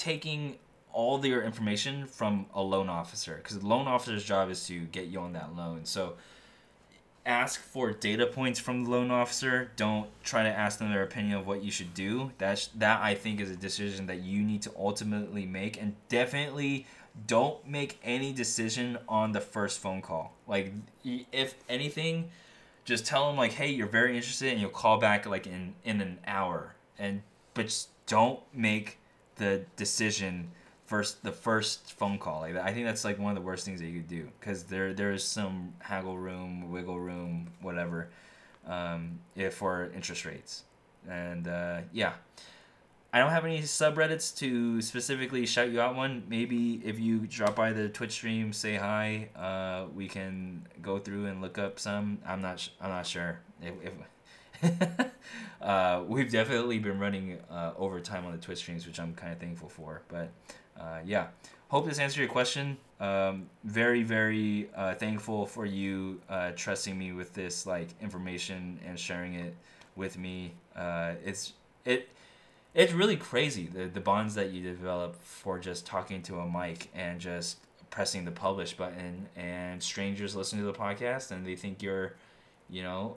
[0.00, 0.56] taking
[0.92, 5.06] all their information from a loan officer because the loan officer's job is to get
[5.06, 5.84] you on that loan.
[5.84, 6.14] So
[7.26, 9.70] ask for data points from the loan officer.
[9.76, 12.32] Don't try to ask them their opinion of what you should do.
[12.38, 16.86] That's that I think is a decision that you need to ultimately make and definitely
[17.26, 20.32] don't make any decision on the first phone call.
[20.48, 20.72] Like,
[21.04, 22.30] if anything,
[22.86, 26.00] just tell them like, hey, you're very interested, and you'll call back like in in
[26.00, 26.74] an hour.
[26.98, 27.22] And
[27.52, 28.99] but don't make
[29.40, 30.50] the decision
[30.86, 33.80] first the first phone call like i think that's like one of the worst things
[33.80, 38.08] that you could do because there there's some haggle room wiggle room whatever
[38.66, 40.64] um, if for interest rates
[41.08, 42.12] and uh, yeah
[43.12, 46.22] I don't have any subreddits to specifically shout you out one.
[46.28, 49.30] Maybe if you drop by the Twitch stream, say hi.
[49.34, 52.18] Uh, we can go through and look up some.
[52.24, 52.60] I'm not.
[52.60, 53.40] Sh- I'm not sure.
[53.60, 53.92] If, if
[55.62, 59.38] uh, we've definitely been running uh, overtime on the Twitch streams, which I'm kind of
[59.38, 60.02] thankful for.
[60.08, 60.30] But
[60.78, 61.28] uh, yeah,
[61.68, 62.76] hope this answered your question.
[62.98, 68.98] Um, very very uh, thankful for you uh, trusting me with this like information and
[68.98, 69.54] sharing it
[69.96, 70.52] with me.
[70.76, 71.54] Uh, it's
[71.84, 72.08] it
[72.74, 76.88] it's really crazy the, the bonds that you develop for just talking to a mic
[76.94, 77.58] and just
[77.90, 82.14] pressing the publish button and strangers listen to the podcast and they think you're
[82.68, 83.16] you know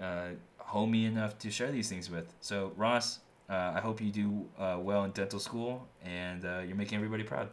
[0.00, 2.32] uh, homey enough to share these things with.
[2.40, 3.20] So ross
[3.50, 7.24] uh, i hope you do uh, well in dental school and uh, you're making everybody
[7.24, 7.48] proud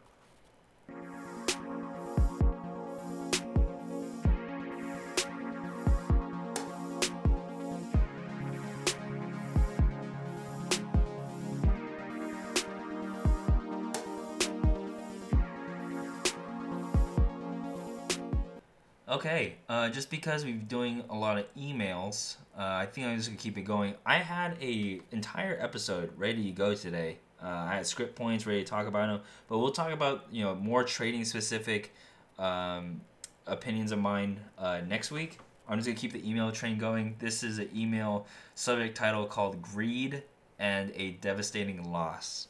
[19.27, 23.17] Okay, uh, just because we've been doing a lot of emails, uh, I think I'm
[23.17, 23.95] just gonna keep it going.
[24.05, 27.17] I had a entire episode ready to go today.
[27.43, 29.19] Uh, I had script points ready to talk about them,
[29.49, 31.93] but we'll talk about you know more trading specific
[32.39, 33.01] um,
[33.47, 35.39] opinions of mine uh, next week.
[35.67, 37.17] I'm just gonna keep the email train going.
[37.19, 40.23] This is an email subject title called "Greed
[40.57, 42.47] and a Devastating Loss,"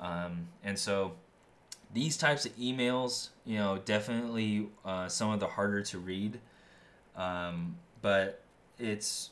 [0.00, 1.12] um, and so
[1.92, 6.38] these types of emails, you know, definitely uh, some of the harder to read,
[7.16, 8.42] um, but
[8.78, 9.30] it's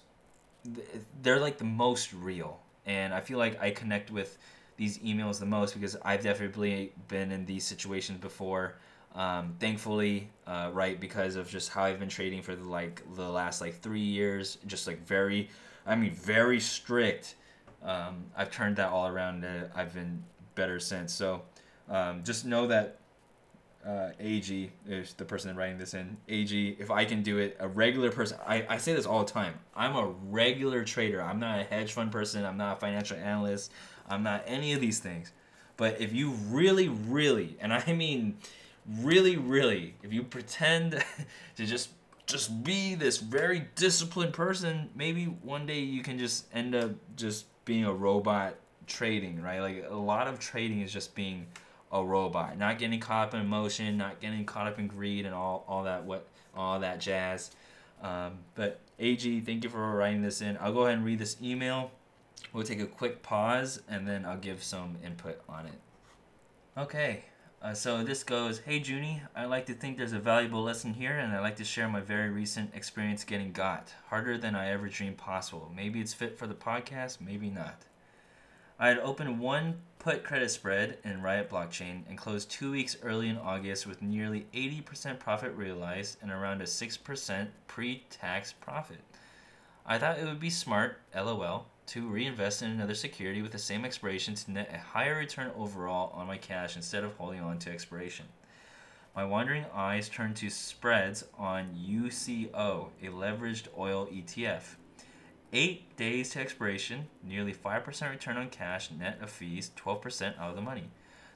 [1.22, 4.38] they're like the most real, and I feel like I connect with
[4.76, 8.74] these emails the most because I've definitely been in these situations before.
[9.14, 13.28] Um, thankfully, uh, right, because of just how I've been trading for the like the
[13.28, 15.48] last like three years, just like very,
[15.86, 17.36] I mean, very strict.
[17.82, 19.44] Um, I've turned that all around.
[19.44, 20.22] Uh, I've been
[20.54, 21.12] better since.
[21.12, 21.42] So
[21.89, 22.99] um, just know that
[23.87, 26.16] uh, AG is the person writing this in.
[26.28, 29.30] AG, if I can do it, a regular person, I, I say this all the
[29.30, 29.55] time.
[29.76, 31.22] I'm a regular trader.
[31.22, 32.45] I'm not a hedge fund person.
[32.45, 33.72] I'm not a financial analyst.
[34.09, 35.32] I'm not any of these things.
[35.76, 38.39] But if you really, really, and I mean
[39.01, 40.93] really, really, if you pretend
[41.57, 41.91] to just
[42.26, 47.47] just be this very disciplined person, maybe one day you can just end up just
[47.64, 48.57] being a robot
[48.89, 49.61] trading, right?
[49.61, 51.47] Like a lot of trading is just being
[51.93, 55.34] a robot, not getting caught up in emotion, not getting caught up in greed and
[55.34, 57.51] all, all that what all that jazz.
[58.03, 60.57] Um, but AG, thank you for writing this in.
[60.61, 61.91] I'll go ahead and read this email.
[62.53, 65.80] We'll take a quick pause and then I'll give some input on it.
[66.78, 67.24] Okay,
[67.62, 71.18] uh, so this goes Hey Junie, I like to think there's a valuable lesson here
[71.18, 73.93] and I like to share my very recent experience getting got.
[74.09, 75.72] Harder than I ever dreamed possible.
[75.74, 77.82] Maybe it's fit for the podcast, maybe not.
[78.78, 83.30] I had opened one put credit spread in Riot Blockchain and closed two weeks early
[83.30, 88.98] in August with nearly 80% profit realized and around a 6% pre tax profit.
[89.86, 93.84] I thought it would be smart, lol, to reinvest in another security with the same
[93.84, 97.70] expiration to net a higher return overall on my cash instead of holding on to
[97.70, 98.26] expiration.
[99.14, 104.76] My wandering eyes turned to spreads on UCO, a leveraged oil ETF.
[105.53, 110.57] Eight days to expiration, nearly 5% return on cash, net of fees, 12% out of
[110.57, 110.90] the money.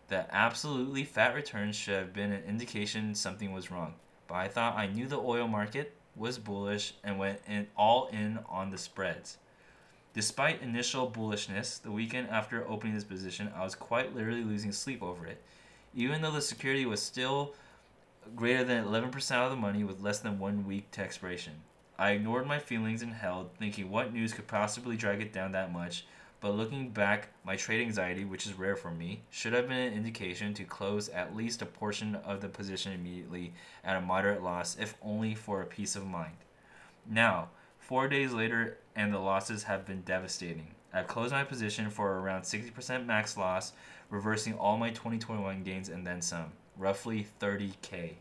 [0.09, 3.95] The absolutely fat returns should have been an indication something was wrong.
[4.27, 8.41] But I thought I knew the oil market was bullish and went in all in
[8.49, 9.39] on the spreads.
[10.13, 15.05] Despite initial bullishness, the weekend after opening this position, I was quite literally losing sleep
[15.05, 15.41] over it.
[15.95, 17.55] Even though the security was still
[18.35, 21.55] greater than 11% of the money with less than one week to expiration.
[22.01, 25.71] I ignored my feelings and held, thinking what news could possibly drag it down that
[25.71, 26.07] much.
[26.41, 29.93] But looking back, my trade anxiety, which is rare for me, should have been an
[29.93, 33.53] indication to close at least a portion of the position immediately
[33.85, 36.39] at a moderate loss, if only for a peace of mind.
[37.07, 40.69] Now, four days later, and the losses have been devastating.
[40.95, 43.75] I've closed my position for around 60% max loss,
[44.09, 48.15] reversing all my 2021 gains and then some, roughly 30k.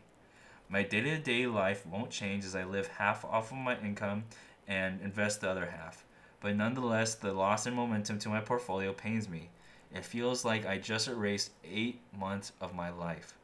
[0.72, 4.22] My day to day life won't change as I live half off of my income
[4.68, 6.04] and invest the other half.
[6.38, 9.50] But nonetheless, the loss in momentum to my portfolio pains me.
[9.92, 13.34] It feels like I just erased eight months of my life.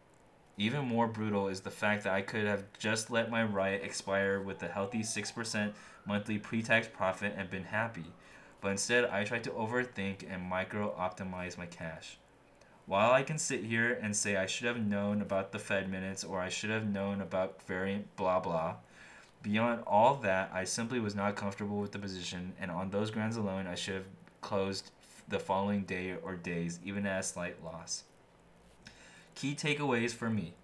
[0.57, 4.41] Even more brutal is the fact that I could have just let my riot expire
[4.41, 5.73] with a healthy 6%
[6.07, 8.07] monthly pre tax profit and been happy.
[8.61, 12.19] But instead, I tried to overthink and micro optimize my cash.
[12.87, 16.23] While I can sit here and say I should have known about the Fed minutes
[16.23, 18.77] or I should have known about variant blah blah,
[19.43, 23.37] beyond all that, I simply was not comfortable with the position, and on those grounds
[23.37, 24.07] alone, I should have
[24.41, 24.93] closed
[25.29, 28.05] the following day or days, even at a slight loss.
[29.35, 30.55] Key takeaways for me.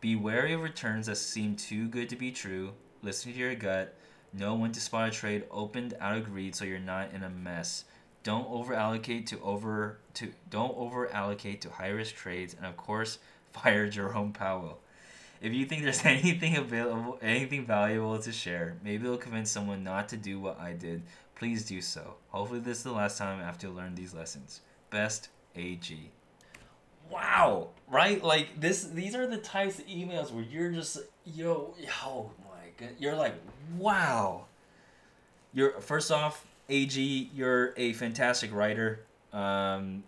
[0.00, 2.72] Be wary of returns that seem too good to be true,
[3.02, 3.94] listen to your gut,
[4.32, 7.30] know when to spot a trade opened out of greed so you're not in a
[7.30, 7.84] mess
[8.26, 12.76] don't over allocate to over to don't over allocate to high risk trades, and of
[12.76, 13.18] course,
[13.52, 14.80] fire Jerome Powell.
[15.40, 20.08] If you think there's anything available, anything valuable to share, maybe it'll convince someone not
[20.08, 21.02] to do what I did.
[21.36, 22.14] Please do so.
[22.30, 24.60] Hopefully, this is the last time I have to learn these lessons.
[24.90, 26.10] Best, AG.
[27.08, 28.20] Wow, right?
[28.24, 28.84] Like this.
[28.84, 33.34] These are the types of emails where you're just yo, yo, my god, you're like,
[33.78, 34.46] wow.
[35.52, 39.00] You're first off, AG, you're a fantastic writer.
[39.32, 40.04] Um,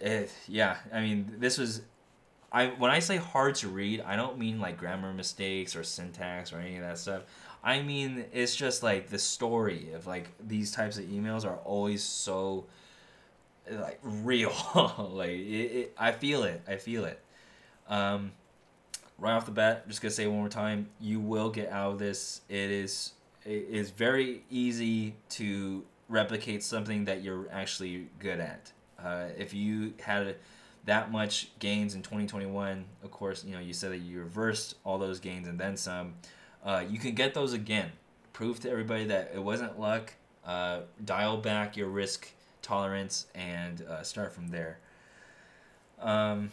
[0.00, 1.82] eh, yeah, I mean, this was.
[2.52, 6.52] I when I say hard to read, I don't mean like grammar mistakes or syntax
[6.52, 7.22] or any of that stuff.
[7.62, 12.02] I mean it's just like the story of like these types of emails are always
[12.02, 12.64] so
[13.70, 14.52] like real.
[15.12, 16.62] like it, it, I feel it.
[16.66, 17.20] I feel it.
[17.88, 18.32] Um,
[19.18, 21.98] right off the bat, just gonna say one more time, you will get out of
[21.98, 22.40] this.
[22.48, 23.12] It is
[23.44, 28.72] it is very easy to replicate something that you're actually good at.
[29.02, 30.36] Uh, if you had
[30.84, 34.98] that much gains in 2021, of course, you know you said that you reversed all
[34.98, 36.14] those gains and then some.
[36.64, 37.90] Uh, you can get those again.
[38.32, 40.14] Prove to everybody that it wasn't luck.
[40.44, 42.30] Uh, dial back your risk
[42.62, 44.78] tolerance and uh, start from there.
[46.00, 46.50] Um,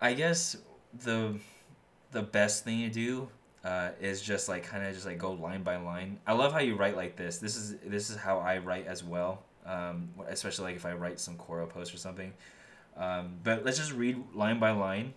[0.00, 0.56] I guess
[1.02, 1.38] the
[2.12, 3.28] the best thing to do
[3.64, 6.18] uh, is just like kind of just like go line by line.
[6.26, 7.38] I love how you write like this.
[7.38, 9.42] This is this is how I write as well.
[9.64, 12.32] Um, especially like if I write some Quora post or something.
[12.96, 15.14] Um, but let's just read line by line.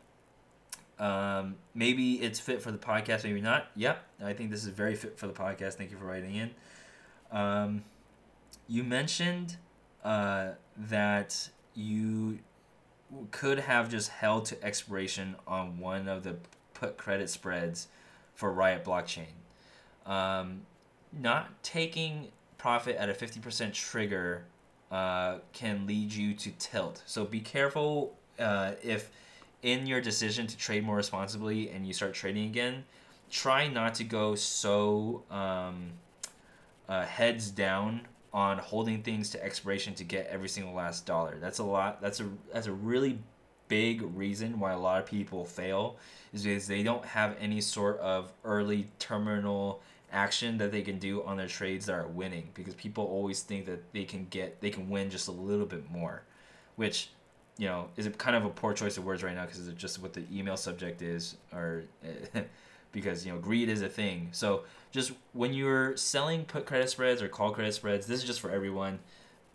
[1.00, 3.68] Um, maybe it's fit for the podcast, maybe not.
[3.76, 5.74] Yep, I think this is very fit for the podcast.
[5.74, 6.52] Thank you for writing in.
[7.32, 7.84] Um,
[8.68, 9.58] you mentioned
[10.04, 12.40] uh, that you
[13.32, 16.38] could have just held to expiration on one of the
[16.74, 17.88] put credit spreads
[18.38, 19.26] for Riot Blockchain.
[20.06, 20.62] Um,
[21.12, 24.46] not taking profit at a 50% trigger
[24.92, 27.04] uh, can lead you to tilt.
[27.06, 29.10] So be careful uh, if
[29.64, 32.86] in your decision to trade more responsibly and you start trading again,
[33.30, 35.92] try not to go so um,
[36.88, 41.38] uh, heads down on holding things to expiration to get every single last dollar.
[41.42, 42.02] That's a lot.
[42.02, 43.18] That's a that's a really
[43.68, 45.98] big reason why a lot of people fail
[46.34, 51.24] is because they don't have any sort of early terminal action that they can do
[51.24, 54.70] on their trades that are winning because people always think that they can get they
[54.70, 56.24] can win just a little bit more
[56.78, 57.10] which
[57.58, 59.80] you know is a kind of a poor choice of words right now because it's
[59.82, 61.84] just what the email subject is or
[62.92, 64.30] because you know greed is a thing.
[64.32, 68.40] So just when you're selling put credit spreads or call credit spreads this is just
[68.40, 69.00] for everyone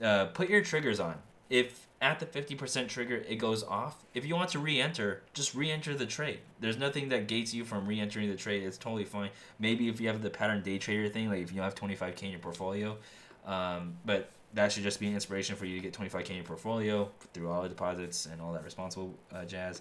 [0.02, 1.16] uh, put your triggers on.
[1.48, 4.04] If at the 50% trigger it goes off.
[4.12, 6.40] If you want to re-enter just re-enter the trade.
[6.60, 8.64] There's nothing that gates you from re-entering the trade.
[8.64, 9.30] It's totally fine.
[9.58, 12.30] Maybe if you have the pattern day trader thing like if you have 25k in
[12.30, 12.98] your portfolio
[13.46, 16.44] um, but that should just be an inspiration for you to get 25k in your
[16.44, 19.80] portfolio through all the deposits and all that responsible uh, jazz.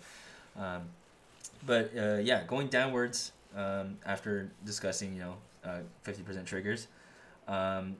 [0.57, 0.83] Um,
[1.65, 6.87] but uh, yeah going downwards um, after discussing you know uh, 50% triggers
[7.47, 7.95] um,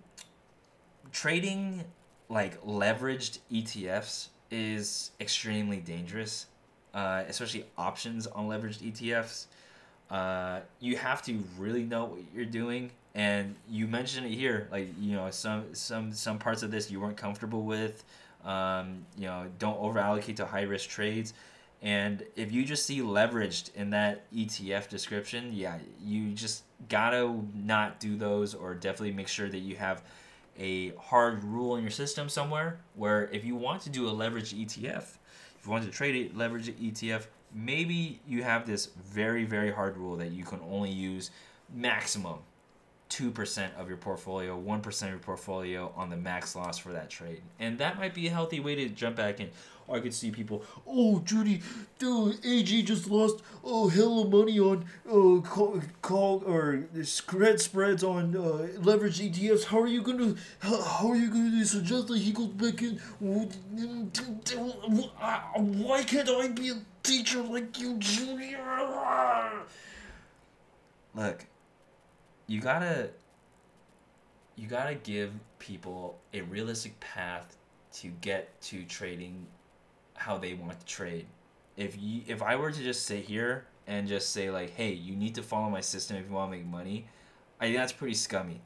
[1.11, 1.83] trading
[2.31, 6.47] like leveraged ETFs is extremely dangerous,
[6.93, 9.45] uh, especially options on leveraged ETFs.
[10.09, 14.67] Uh, you have to really know what you're doing, and you mentioned it here.
[14.71, 18.03] Like you know, some some some parts of this you weren't comfortable with.
[18.45, 21.33] Um, you know, don't over allocate to high risk trades.
[21.83, 27.99] And if you just see leveraged in that ETF description, yeah, you just gotta not
[27.99, 30.03] do those, or definitely make sure that you have
[30.61, 34.53] a hard rule in your system somewhere where if you want to do a leveraged
[34.53, 35.17] ETF,
[35.57, 39.97] if you want to trade a leveraged ETF, maybe you have this very, very hard
[39.97, 41.31] rule that you can only use
[41.73, 42.37] maximum
[43.09, 47.41] 2% of your portfolio, 1% of your portfolio on the max loss for that trade.
[47.59, 49.49] And that might be a healthy way to jump back in.
[49.91, 51.61] I could see people, oh, Junie,
[51.99, 58.03] the AG just lost oh hell of money on uh, call, call or spread spreads
[58.03, 59.65] on uh, leverage ETFs.
[59.65, 62.99] How are you gonna how, how are you gonna suggest that he goes back in?
[63.19, 63.47] Why
[66.03, 68.55] can't I be a teacher like you, Junie?
[71.13, 71.45] Look,
[72.47, 73.09] you gotta
[74.55, 77.55] you gotta give people a realistic path
[77.93, 79.45] to get to trading
[80.21, 81.25] how they want to trade.
[81.77, 85.15] If you if I were to just sit here and just say like, hey, you
[85.15, 87.07] need to follow my system if you want to make money,
[87.59, 88.61] I think that's pretty scummy.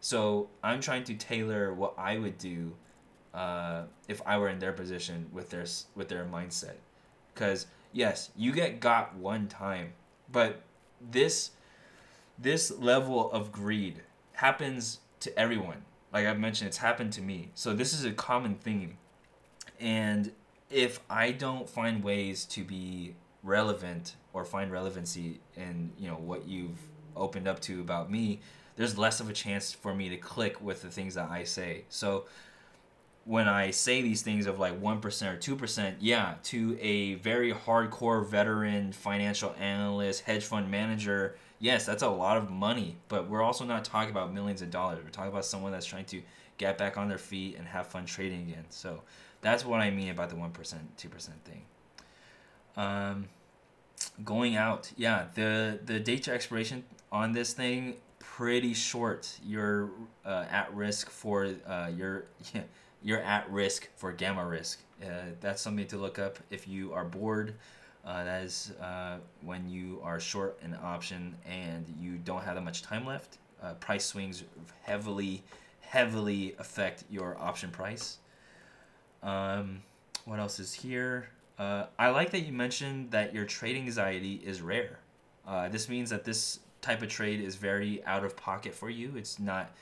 [0.00, 2.72] So I'm trying to tailor what I would do
[3.34, 6.76] uh, if I were in their position with their with their mindset.
[7.34, 9.92] Because yes, you get got one time,
[10.32, 10.62] but
[11.10, 11.50] this
[12.38, 15.82] this level of greed happens to everyone.
[16.12, 17.50] Like I've mentioned, it's happened to me.
[17.54, 18.96] So this is a common theme.
[19.78, 20.32] And
[20.70, 26.46] if I don't find ways to be relevant or find relevancy in, you know, what
[26.46, 26.78] you've
[27.14, 28.40] opened up to about me,
[28.76, 31.84] there's less of a chance for me to click with the things that I say.
[31.88, 32.26] So
[33.24, 38.26] when I say these things of like 1% or 2%, yeah, to a very hardcore
[38.26, 43.64] veteran financial analyst, hedge fund manager, yes, that's a lot of money, but we're also
[43.64, 45.02] not talking about millions of dollars.
[45.02, 46.22] We're talking about someone that's trying to
[46.58, 48.64] get back on their feet and have fun trading again.
[48.68, 49.02] So
[49.46, 51.62] that's what I mean about the 1%, 2% thing.
[52.76, 53.28] Um,
[54.24, 59.38] going out, yeah, the, the date to expiration on this thing, pretty short.
[59.44, 59.90] You're
[60.24, 62.24] uh, at risk for, uh, you're,
[62.54, 62.62] yeah,
[63.02, 64.80] you're at risk for gamma risk.
[65.02, 65.06] Uh,
[65.40, 67.54] that's something to look up if you are bored
[68.06, 72.62] uh, that is uh, when you are short an option and you don't have that
[72.62, 73.38] much time left.
[73.60, 74.44] Uh, price swings
[74.82, 75.42] heavily,
[75.80, 78.18] heavily affect your option price.
[79.22, 79.82] Um,
[80.24, 81.28] what else is here?
[81.58, 84.98] Uh, I like that you mentioned that your trade anxiety is rare.
[85.46, 89.12] Uh, this means that this type of trade is very out of pocket for you.
[89.16, 89.72] It's not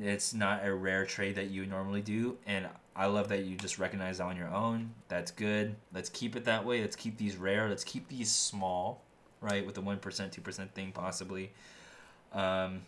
[0.00, 2.66] it's not a rare trade that you normally do, and
[2.96, 4.90] I love that you just recognize that on your own.
[5.08, 5.76] That's good.
[5.92, 6.80] Let's keep it that way.
[6.80, 7.68] Let's keep these rare.
[7.68, 9.02] Let's keep these small,
[9.42, 9.64] right?
[9.64, 11.52] With the one percent, two percent thing possibly.
[12.32, 12.82] Um,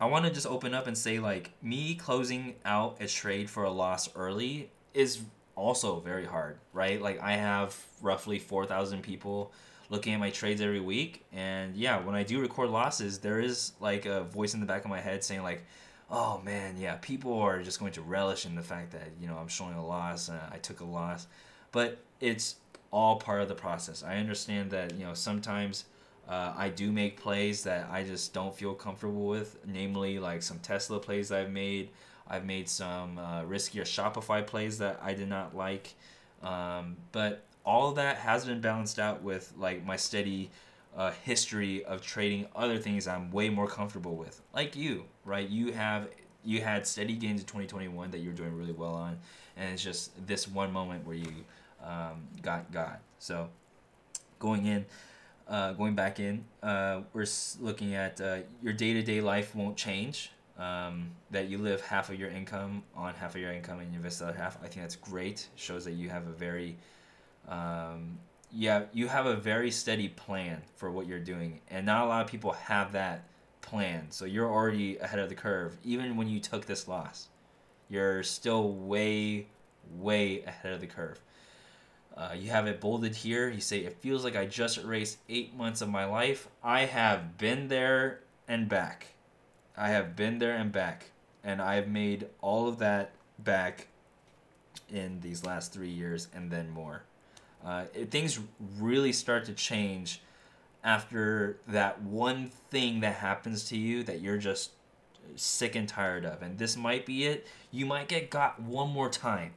[0.00, 3.64] I want to just open up and say like me closing out a trade for
[3.64, 5.20] a loss early is
[5.56, 7.00] also very hard, right?
[7.00, 9.52] Like I have roughly four thousand people
[9.90, 13.72] looking at my trades every week, and yeah, when I do record losses, there is
[13.80, 15.64] like a voice in the back of my head saying like
[16.10, 19.36] oh man, yeah, people are just going to relish in the fact that you know
[19.36, 21.26] I'm showing a loss, uh, I took a loss,
[21.72, 22.56] but it's
[22.90, 24.02] all part of the process.
[24.02, 25.84] I understand that you know sometimes
[26.28, 30.58] uh, I do make plays that I just don't feel comfortable with, namely like some
[30.60, 31.90] Tesla plays I've made.
[32.28, 35.94] I've made some uh, riskier Shopify plays that I did not like,
[36.42, 40.50] um, but all that has been balanced out with like my steady
[40.96, 45.48] uh, history of trading other things I'm way more comfortable with, like you, right?
[45.48, 46.08] You have
[46.44, 49.18] you had steady gains in 2021 that you're doing really well on,
[49.56, 51.44] and it's just this one moment where you
[51.84, 53.00] um, got got.
[53.18, 53.48] So
[54.38, 54.86] going in,
[55.48, 57.26] uh, going back in, uh, we're
[57.60, 60.30] looking at uh, your day to day life won't change.
[60.58, 63.96] Um, that you live half of your income on half of your income and you
[63.98, 64.56] invest the other half.
[64.56, 65.46] I think that's great.
[65.54, 66.76] Shows that you have a very
[67.48, 68.18] um,
[68.50, 72.24] yeah, you have a very steady plan for what you're doing, and not a lot
[72.24, 73.24] of people have that
[73.60, 74.06] plan.
[74.10, 75.76] So you're already ahead of the curve.
[75.84, 77.28] Even when you took this loss,
[77.88, 79.46] you're still way,
[79.98, 81.20] way ahead of the curve.
[82.16, 83.48] Uh, you have it bolded here.
[83.48, 86.48] You say, It feels like I just erased eight months of my life.
[86.62, 89.08] I have been there and back.
[89.78, 91.12] I have been there and back.
[91.44, 93.86] And I've made all of that back
[94.90, 97.04] in these last three years and then more.
[97.64, 98.40] Uh, it, things
[98.78, 100.20] really start to change
[100.84, 104.72] after that one thing that happens to you that you're just
[105.36, 106.42] sick and tired of.
[106.42, 107.46] And this might be it.
[107.70, 109.52] You might get got one more time,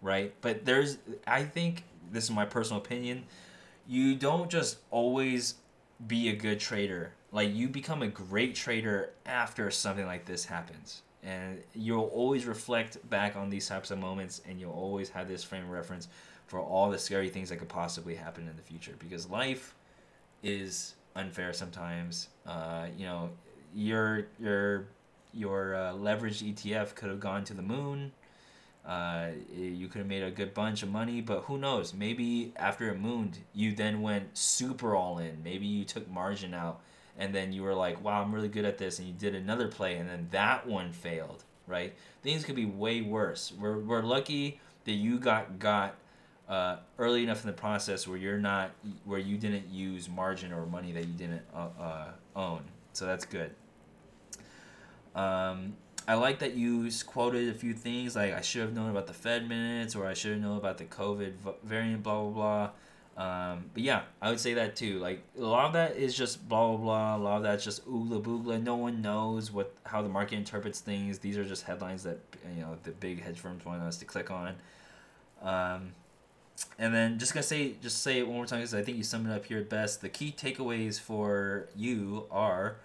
[0.00, 0.34] right?
[0.40, 3.24] But there's, I think, this is my personal opinion,
[3.86, 5.54] you don't just always
[6.06, 7.12] be a good trader.
[7.32, 11.02] Like, you become a great trader after something like this happens.
[11.22, 15.44] And you'll always reflect back on these types of moments and you'll always have this
[15.44, 16.08] frame of reference
[16.46, 19.74] for all the scary things that could possibly happen in the future because life
[20.42, 22.28] is unfair sometimes.
[22.46, 23.30] Uh, you know,
[23.74, 24.86] your your
[25.32, 28.12] your uh, leveraged ETF could have gone to the moon.
[28.84, 31.94] Uh, you could have made a good bunch of money, but who knows?
[31.94, 35.42] Maybe after it mooned, you then went super all in.
[35.44, 36.80] Maybe you took margin out
[37.18, 39.68] and then you were like, wow, I'm really good at this, and you did another
[39.68, 41.94] play, and then that one failed, right?
[42.22, 43.52] Things could be way worse.
[43.58, 45.94] We're, we're lucky that you got got
[46.48, 48.72] uh, early enough in the process where you're not
[49.04, 52.62] where you didn't use margin or money that you didn't uh, uh, own.
[52.92, 53.54] So that's good.
[55.14, 59.06] Um, I like that you quoted a few things like I should have known about
[59.06, 61.32] the Fed minutes or I should have known about the COVID
[61.62, 62.70] variant, blah blah blah.
[63.16, 64.98] Um, but yeah, I would say that too.
[64.98, 67.16] Like a lot of that is just blah blah blah.
[67.16, 68.62] A lot of that's just oogla boogla.
[68.62, 71.18] No one knows what how the market interprets things.
[71.18, 72.18] These are just headlines that
[72.54, 74.54] you know the big hedge firms want us to click on.
[75.42, 75.92] Um,
[76.78, 79.04] and then just gonna say just say it one more time because I think you
[79.04, 80.00] summed it up here best.
[80.00, 82.76] The key takeaways for you are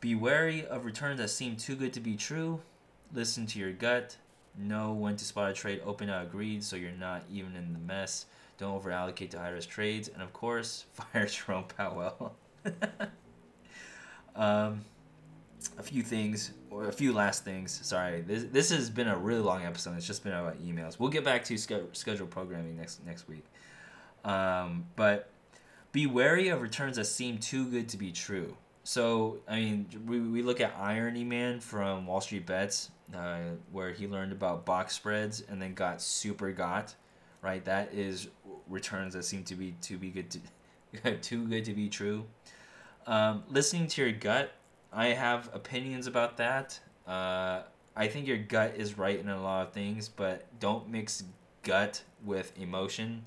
[0.00, 2.60] be wary of returns that seem too good to be true.
[3.12, 4.16] Listen to your gut.
[4.58, 7.78] Know when to spot a trade open out agreed so you're not even in the
[7.78, 8.26] mess.
[8.60, 10.08] Don't over allocate to high risk trades.
[10.08, 12.36] And of course, fire Jerome Powell.
[14.36, 14.84] um,
[15.78, 17.80] a few things, or a few last things.
[17.82, 19.96] Sorry, this, this has been a really long episode.
[19.96, 20.98] It's just been about emails.
[20.98, 23.46] We'll get back to ske- scheduled programming next next week.
[24.26, 25.30] Um, but
[25.92, 28.56] be wary of returns that seem too good to be true.
[28.84, 33.38] So, I mean, we, we look at Irony Man from Wall Street Bets, uh,
[33.72, 36.94] where he learned about box spreads and then got super got,
[37.42, 37.64] right?
[37.64, 38.28] That is
[38.68, 42.24] returns that seem to be too be good to too good to be true.
[43.06, 44.52] Um, listening to your gut,
[44.92, 46.78] I have opinions about that.
[47.06, 47.62] Uh,
[47.96, 51.24] I think your gut is right in a lot of things, but don't mix
[51.62, 53.22] gut with emotion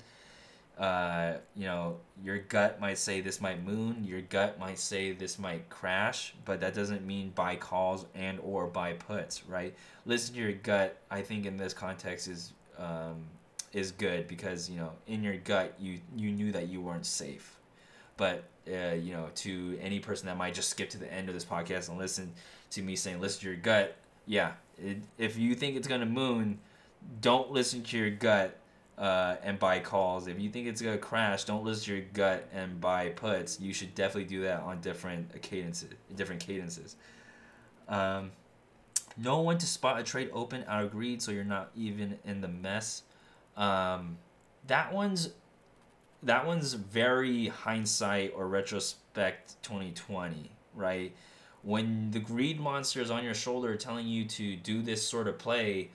[0.78, 5.38] uh, you know, your gut might say this might moon, your gut might say this
[5.38, 9.74] might crash, but that doesn't mean buy calls and or buy puts, right?
[10.04, 10.96] Listen to your gut.
[11.10, 13.24] I think in this context is um,
[13.74, 17.58] is good because you know in your gut you you knew that you weren't safe,
[18.16, 21.34] but uh, you know to any person that might just skip to the end of
[21.34, 22.32] this podcast and listen
[22.70, 23.96] to me saying listen to your gut,
[24.26, 26.58] yeah, it, if you think it's gonna moon,
[27.20, 28.56] don't listen to your gut
[28.96, 30.28] uh, and buy calls.
[30.28, 33.60] If you think it's gonna crash, don't listen to your gut and buy puts.
[33.60, 35.90] You should definitely do that on different cadences.
[36.14, 36.96] Different cadences.
[37.88, 38.30] Um,
[39.16, 42.40] know when to spot a trade open out of greed, so you're not even in
[42.40, 43.02] the mess.
[43.56, 44.18] Um,
[44.66, 45.30] that one's
[46.22, 51.14] that one's very hindsight or retrospect 2020, right?
[51.62, 55.38] When the greed monster is on your shoulder telling you to do this sort of
[55.38, 55.90] play,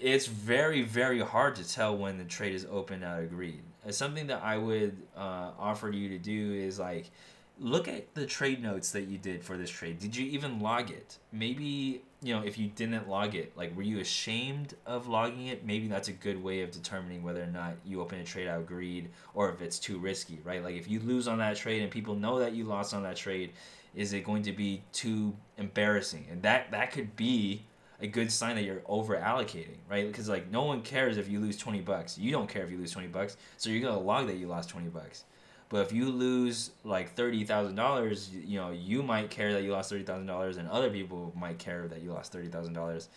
[0.00, 3.62] it's very very hard to tell when the trade is open out of greed.
[3.86, 7.10] It's something that I would uh, offer you to do is like
[7.58, 9.98] look at the trade notes that you did for this trade.
[9.98, 11.18] Did you even log it?
[11.32, 15.64] Maybe you know if you didn't log it, like were you ashamed of logging it?
[15.64, 18.60] Maybe that's a good way of determining whether or not you open a trade out
[18.60, 20.62] of greed or if it's too risky, right?
[20.62, 23.16] Like if you lose on that trade and people know that you lost on that
[23.16, 23.52] trade,
[23.94, 26.26] is it going to be too embarrassing?
[26.30, 27.64] And that that could be
[28.00, 30.06] a good sign that you're over allocating, right?
[30.06, 32.18] Because like no one cares if you lose 20 bucks.
[32.18, 33.36] You don't care if you lose 20 bucks.
[33.56, 35.24] So you're going to log that you lost 20 bucks.
[35.68, 40.58] But if you lose like $30,000, you know, you might care that you lost $30,000
[40.58, 43.08] and other people might care that you lost $30,000.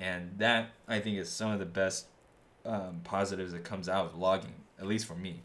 [0.00, 2.06] And that I think is some of the best
[2.64, 5.42] um, positives that comes out of logging, at least for me.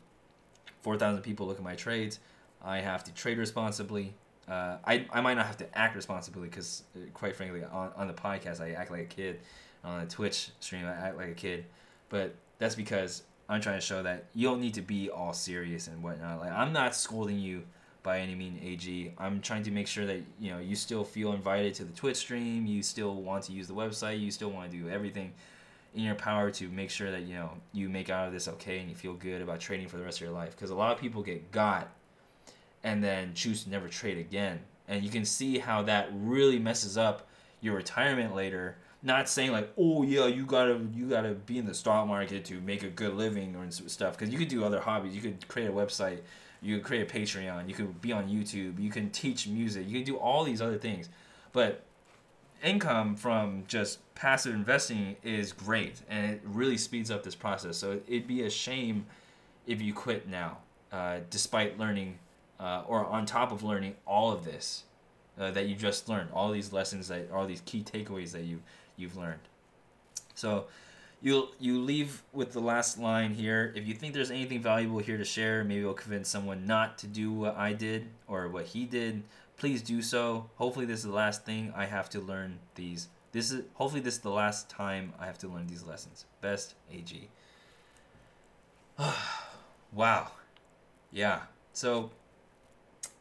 [0.82, 2.20] 4,000 people look at my trades.
[2.64, 4.14] I have to trade responsibly
[4.48, 8.08] uh, I, I might not have to act responsibly because, uh, quite frankly, on, on
[8.08, 9.42] the podcast, I act like a kid.
[9.84, 11.66] On the Twitch stream, I act like a kid.
[12.10, 15.88] But that's because I'm trying to show that you don't need to be all serious
[15.88, 16.40] and whatnot.
[16.40, 17.64] Like, I'm not scolding you
[18.04, 19.14] by any mean, AG.
[19.18, 22.18] I'm trying to make sure that, you know, you still feel invited to the Twitch
[22.18, 22.66] stream.
[22.66, 24.20] You still want to use the website.
[24.20, 25.34] You still want to do everything
[25.96, 28.80] in your power to make sure that, you know, you make out of this okay
[28.80, 30.52] and you feel good about trading for the rest of your life.
[30.52, 31.90] Because a lot of people get got
[32.84, 34.60] and then choose to never trade again.
[34.88, 37.28] And you can see how that really messes up
[37.62, 38.78] your retirement later.
[39.08, 42.60] Not saying like, oh yeah, you gotta you gotta be in the stock market to
[42.60, 44.18] make a good living or stuff.
[44.18, 45.16] Because you could do other hobbies.
[45.16, 46.20] You could create a website.
[46.62, 47.70] You could create a Patreon.
[47.70, 48.78] You could be on YouTube.
[48.78, 49.88] You can teach music.
[49.88, 51.08] You can do all these other things.
[51.54, 51.86] But
[52.62, 57.78] income from just passive investing is great, and it really speeds up this process.
[57.78, 59.06] So it'd be a shame
[59.66, 60.58] if you quit now,
[60.92, 62.20] uh, despite learning
[62.60, 64.84] uh, or on top of learning all of this
[65.40, 68.60] uh, that you just learned, all these lessons that, all these key takeaways that you
[68.98, 69.40] you've learned.
[70.36, 70.66] So
[71.22, 73.72] you you leave with the last line here.
[73.76, 77.08] If you think there's anything valuable here to share, maybe it'll convince someone not to
[77.08, 79.24] do what I did or what he did.
[79.58, 80.50] Please do so.
[80.56, 83.08] Hopefully, this is the last thing I have to learn these.
[83.32, 86.26] This is hopefully this is the last time I have to learn these lessons.
[86.42, 87.30] Best AG.
[89.94, 90.32] wow.
[91.12, 91.42] Yeah.
[91.74, 92.12] So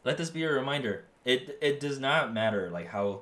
[0.03, 1.05] let this be a reminder.
[1.25, 3.21] It it does not matter like how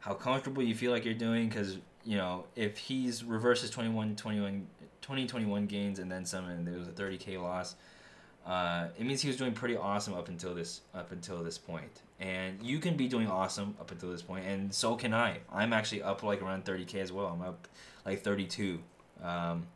[0.00, 4.66] how comfortable you feel like you're doing because you know if he's reverses 21 21
[5.00, 7.74] 2021 gains and then some and there was a 30k loss
[8.44, 12.02] uh, it means he was doing pretty awesome up until this up until this point.
[12.18, 15.38] and you can be doing awesome up until this point and so can i.
[15.52, 17.26] I'm actually up like around 30k as well.
[17.26, 17.68] I'm up
[18.04, 18.80] like 32
[19.22, 19.66] um,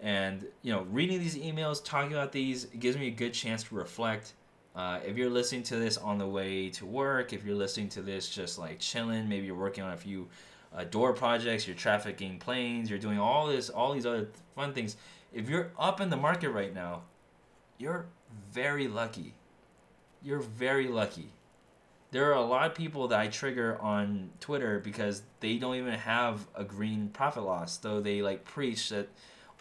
[0.00, 3.62] and you know reading these emails talking about these it gives me a good chance
[3.64, 4.32] to reflect.
[4.74, 8.02] Uh, if you're listening to this on the way to work if you're listening to
[8.02, 10.28] this just like chilling maybe you're working on a few
[10.74, 14.96] uh, door projects you're trafficking planes you're doing all this all these other fun things
[15.32, 17.02] if you're up in the market right now
[17.78, 18.06] you're
[18.52, 19.34] very lucky.
[20.22, 21.32] You're very lucky.
[22.10, 25.94] There are a lot of people that I trigger on Twitter because they don't even
[25.94, 29.08] have a green profit loss, though they like preach that,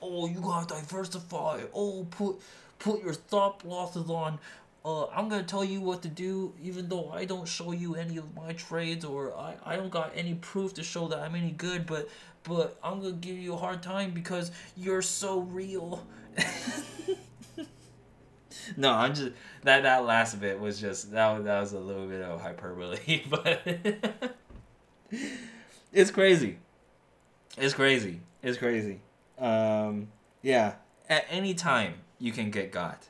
[0.01, 1.63] oh, you gotta diversify.
[1.73, 2.37] Oh, put
[2.79, 4.39] put your stop losses on.
[4.85, 8.17] Uh, I'm gonna tell you what to do, even though I don't show you any
[8.17, 11.49] of my trades or I, I don't got any proof to show that I'm any
[11.49, 11.87] good.
[11.87, 12.07] But
[12.43, 16.05] but I'm gonna give you a hard time because you're so real.
[18.77, 19.31] no, I'm just
[19.63, 23.63] that that last bit was just that that was a little bit of hyperbole, but
[25.91, 26.59] it's crazy.
[27.57, 28.19] It's crazy.
[28.43, 28.99] It's crazy.
[29.39, 30.09] Um,
[30.43, 30.75] yeah.
[31.09, 33.07] At any time you can get got.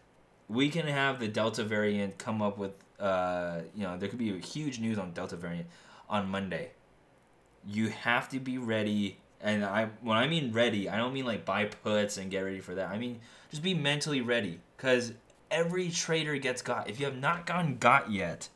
[0.47, 4.35] We can have the Delta variant come up with uh, you know, there could be
[4.35, 5.67] a huge news on Delta variant
[6.09, 6.71] on Monday.
[7.67, 11.45] You have to be ready and I when I mean ready, I don't mean like
[11.45, 12.89] buy puts and get ready for that.
[12.89, 13.19] I mean
[13.49, 15.13] just be mentally ready cuz
[15.51, 16.89] every trader gets got.
[16.89, 18.49] If you have not gotten got yet,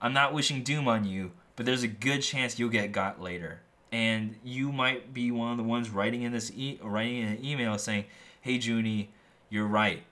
[0.00, 3.60] I'm not wishing doom on you, but there's a good chance you'll get got later.
[3.90, 7.44] And you might be one of the ones writing in this e- writing in an
[7.44, 8.06] email saying,
[8.40, 9.10] "Hey Junie,
[9.50, 10.02] you're right.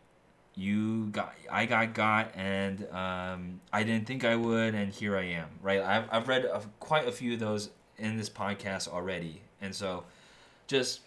[0.54, 5.24] You got I got got, and um, I didn't think I would, and here I
[5.24, 5.80] am." Right?
[5.80, 10.04] I've I've read a, quite a few of those in this podcast already, and so
[10.66, 11.00] just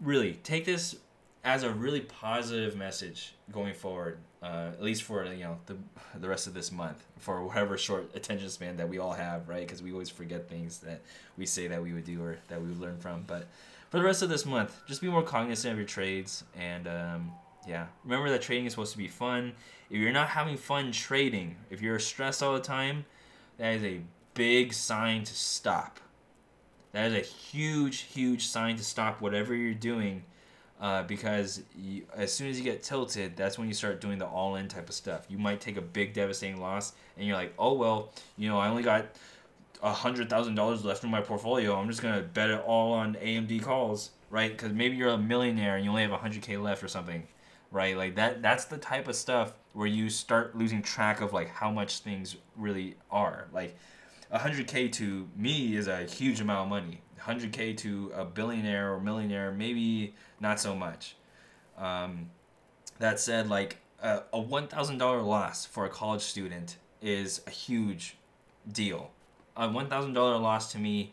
[0.00, 0.96] really take this
[1.44, 5.76] as a really positive message going forward uh, at least for you know the
[6.20, 9.66] the rest of this month for whatever short attention span that we all have, right?
[9.66, 11.00] Because we always forget things that
[11.36, 13.24] we say that we would do or that we would learn from.
[13.26, 13.46] But
[13.90, 17.32] for the rest of this month, just be more cognizant of your trades and um,
[17.68, 19.52] yeah, remember that trading is supposed to be fun.
[19.90, 23.04] If you're not having fun trading, if you're stressed all the time,
[23.58, 24.00] that is a
[24.34, 26.00] big sign to stop.
[26.92, 30.22] That is a huge, huge sign to stop whatever you're doing
[30.80, 34.26] uh, because you, as soon as you get tilted, that's when you start doing the
[34.26, 35.26] all in type of stuff.
[35.28, 38.68] You might take a big devastating loss, and you're like, oh well, you know, I
[38.68, 39.06] only got
[39.82, 41.74] hundred thousand dollars left in my portfolio.
[41.74, 44.50] I'm just gonna bet it all on AMD calls, right?
[44.50, 47.26] Because maybe you're a millionaire and you only have hundred k left or something,
[47.70, 47.96] right?
[47.96, 48.42] Like that.
[48.42, 52.36] That's the type of stuff where you start losing track of like how much things
[52.56, 53.48] really are.
[53.52, 53.76] Like,
[54.30, 57.00] hundred k to me is a huge amount of money.
[57.20, 61.16] 100k to a billionaire or millionaire, maybe not so much.
[61.76, 62.30] Um,
[62.98, 68.16] that said, like a, a $1,000 loss for a college student is a huge
[68.70, 69.10] deal.
[69.56, 71.12] A $1,000 loss to me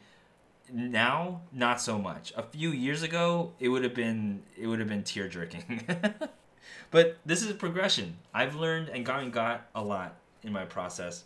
[0.71, 2.33] now not so much.
[2.35, 5.85] A few years ago, it would have been it would have been tear jerking.
[6.91, 8.17] but this is a progression.
[8.33, 11.23] I've learned and gotten got a lot in my process.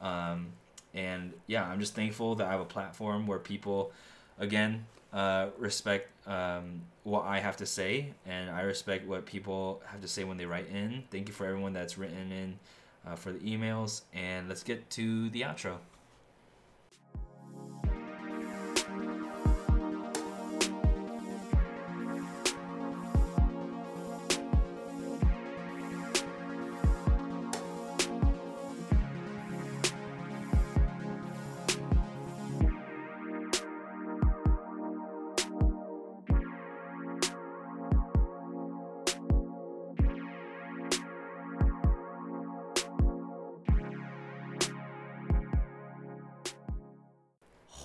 [0.00, 0.48] Um,
[0.94, 3.92] and yeah, I'm just thankful that I have a platform where people
[4.38, 10.00] again, uh, respect um, what I have to say, and I respect what people have
[10.02, 11.04] to say when they write in.
[11.10, 12.58] Thank you for everyone that's written in
[13.06, 15.76] uh, for the emails, and let's get to the outro.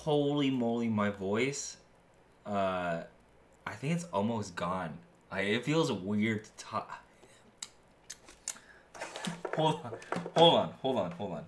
[0.04, 1.78] Holy moly, my voice,
[2.44, 3.00] uh,
[3.66, 4.98] I think it's almost gone.
[5.30, 7.02] I, it feels weird to talk.
[9.56, 9.92] hold on,
[10.36, 11.44] hold on, hold on, hold on.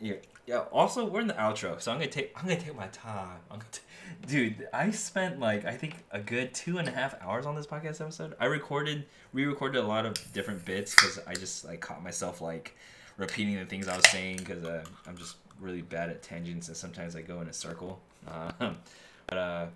[0.00, 0.14] Yeah,
[0.46, 0.60] yeah.
[0.72, 2.32] Also, we're in the outro, so I'm gonna take.
[2.36, 3.38] I'm gonna take my time.
[3.50, 3.82] I'm gonna t-
[4.26, 7.66] Dude, I spent like I think a good two and a half hours on this
[7.66, 8.34] podcast episode.
[8.40, 12.74] I recorded, re-recorded a lot of different bits because I just like caught myself like
[13.18, 16.76] repeating the things I was saying because uh, I'm just really bad at tangents and
[16.76, 18.00] sometimes I go in a circle.
[18.26, 18.72] Uh,
[19.26, 19.66] but uh,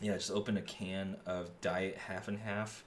[0.00, 2.84] yeah, I just open a can of Diet Half and Half.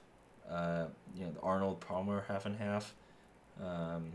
[0.50, 2.92] Uh, you know, the Arnold Palmer Half and Half.
[3.64, 4.12] Um,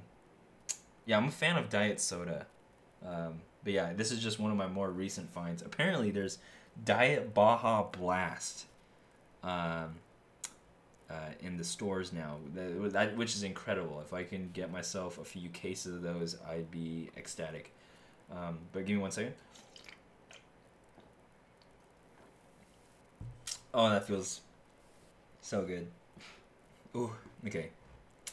[1.05, 2.45] yeah, I'm a fan of diet soda.
[3.05, 5.61] Um, but yeah, this is just one of my more recent finds.
[5.61, 6.39] Apparently, there's
[6.83, 8.65] Diet Baja Blast
[9.43, 9.95] um,
[11.09, 14.01] uh, in the stores now, that, that, which is incredible.
[14.01, 17.71] If I can get myself a few cases of those, I'd be ecstatic.
[18.31, 19.33] Um, but give me one second.
[23.73, 24.41] Oh, that feels
[25.41, 25.87] so good.
[26.95, 27.11] Ooh,
[27.45, 27.69] okay.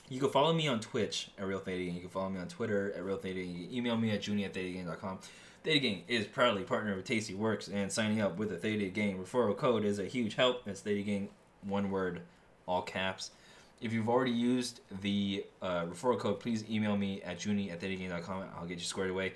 [0.08, 2.92] You can follow me on Twitch at Real Theta You can follow me on Twitter
[2.94, 5.18] at Real Theta You can email me at junie at thetagang.com.
[5.64, 9.56] Theta Gang is proudly partnered with Tastyworks, and signing up with the Theta Gang referral
[9.56, 10.66] code is a huge help.
[10.66, 11.28] It's Theta Gang,
[11.62, 12.20] one word,
[12.66, 13.30] all caps.
[13.80, 17.82] If you've already used the uh, referral code, please email me at junie at.
[17.82, 19.34] I'll get you squared away.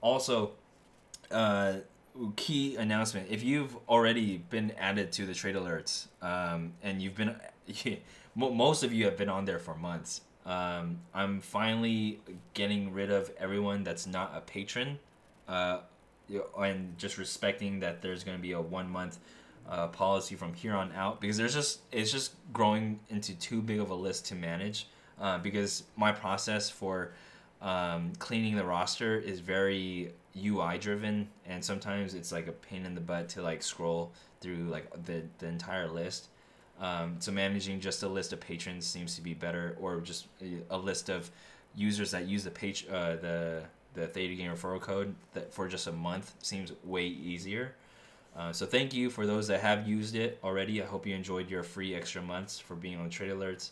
[0.00, 0.52] Also,
[1.30, 1.74] uh,
[2.36, 3.28] key announcement.
[3.30, 7.36] If you've already been added to the trade alerts um, and you've been
[8.34, 12.20] most of you have been on there for months um, i'm finally
[12.54, 14.98] getting rid of everyone that's not a patron
[15.48, 15.80] uh,
[16.58, 19.18] and just respecting that there's going to be a one month
[19.68, 23.80] uh, policy from here on out because there's just it's just growing into too big
[23.80, 24.86] of a list to manage
[25.20, 27.12] uh, because my process for
[27.60, 32.94] um, cleaning the roster is very UI driven, and sometimes it's like a pain in
[32.94, 36.28] the butt to like scroll through like the the entire list.
[36.80, 40.26] Um, so managing just a list of patrons seems to be better, or just
[40.70, 41.30] a list of
[41.74, 43.62] users that use the page uh, the
[43.94, 47.74] the Theta Gang referral code that for just a month seems way easier.
[48.36, 50.80] Uh, so thank you for those that have used it already.
[50.80, 53.70] I hope you enjoyed your free extra months for being on Trade Alerts.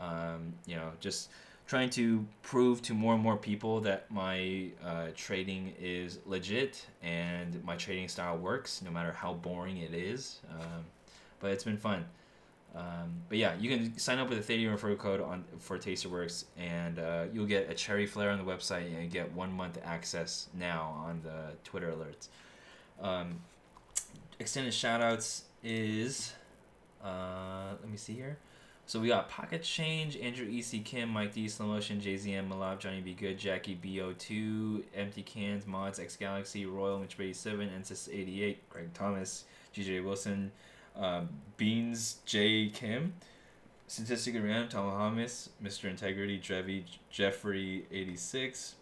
[0.00, 1.30] Um, you know, just
[1.68, 7.62] trying to prove to more and more people that my uh, trading is legit and
[7.62, 10.40] my trading style works, no matter how boring it is.
[10.50, 10.84] Um,
[11.40, 12.06] but it's been fun.
[12.74, 16.44] Um, but yeah, you can sign up with a Theta referral code on for Tastyworks,
[16.56, 20.48] and uh, you'll get a cherry flare on the website and get one month access
[20.58, 22.28] now on the Twitter alerts.
[23.00, 23.40] Um,
[24.40, 26.32] extended shoutouts is,
[27.04, 28.38] uh, let me see here.
[28.88, 33.02] So we got Pocket Change, Andrew EC Kim, Mike D, Slow Motion, JZM, Malab, Johnny
[33.02, 38.94] B Good, Jackie BO2, Empty Cans, Mods, X Galaxy, Royal, Mitch 87, Ensis 88, Greg
[38.94, 39.44] Thomas,
[39.76, 40.50] GJ Wilson,
[40.96, 41.20] uh,
[41.58, 43.12] Beans J Kim,
[43.88, 45.90] Statistic Random, Tom Hamas, Mr.
[45.90, 48.76] Integrity, Drevi, Jeffrey 86,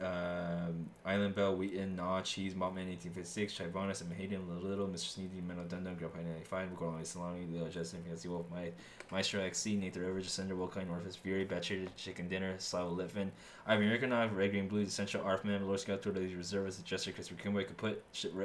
[0.00, 5.18] um, Island Bell, Wheaton, Naw, Cheese, Montman 1856, Chivonus, and Mahadian, Little Little, Mr.
[5.18, 8.70] Sneedy, Menno Dundon, Grandpa 95, Mugolami Salami, Leo Justin, Fancy Wolf, My,
[9.12, 13.30] Maestro XC, Nathan River, Jacinda, Wilkine, Orphis, Fury, Batcher, Chicken Dinner, Slava Litvin,
[13.66, 17.66] Ivan Yurkanov, Red Green Blue, Essential Arfman, Lord Scout, Tour the Reservists, Jester, Christopher Kimboy,
[17.66, 18.02] Kaput,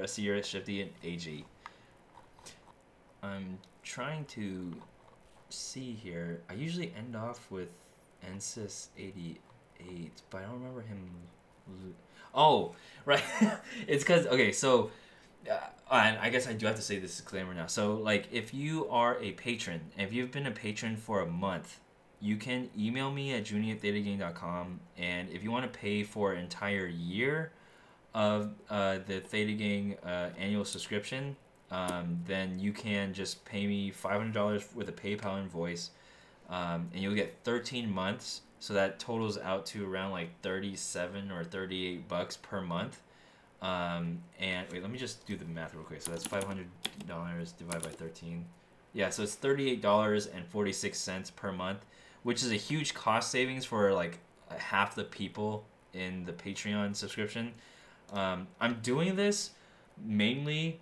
[0.07, 1.45] Sierra, Shifty, and AG.
[3.23, 4.71] I'm trying to
[5.49, 6.41] see here.
[6.49, 7.69] I usually end off with
[8.25, 11.09] Ensis 88, but I don't remember him
[12.33, 13.23] Oh, right.
[13.87, 14.91] it's because okay, so.
[15.49, 15.57] Uh,
[15.91, 17.65] and I guess I do have to say this disclaimer now.
[17.65, 21.79] So, like, if you are a patron, if you've been a patron for a month,
[22.21, 24.79] you can email me at junie at thetagang.com.
[24.97, 27.51] And if you want to pay for an entire year
[28.13, 31.35] of uh, the Theta Gang uh, annual subscription,
[31.71, 35.91] um, then you can just pay me $500 with a PayPal invoice.
[36.49, 41.43] Um, and you'll get 13 months so that totals out to around like 37 or
[41.43, 43.01] 38 bucks per month.
[43.61, 46.01] Um, and wait, let me just do the math real quick.
[46.01, 46.65] So that's $500
[47.57, 48.45] divided by 13.
[48.93, 51.85] Yeah, so it's $38.46 per month,
[52.23, 54.19] which is a huge cost savings for like
[54.57, 57.53] half the people in the Patreon subscription.
[58.13, 59.51] Um, I'm doing this
[60.03, 60.79] mainly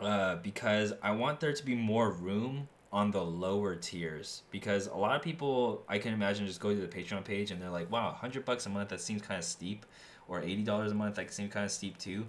[0.00, 4.96] uh, because I want there to be more room on the lower tiers because a
[4.96, 7.90] lot of people I can imagine just go to the Patreon page and they're like,
[7.90, 9.86] wow, hundred bucks a month that seems kind of steep,
[10.28, 12.26] or eighty dollars a month that seems kind of steep too.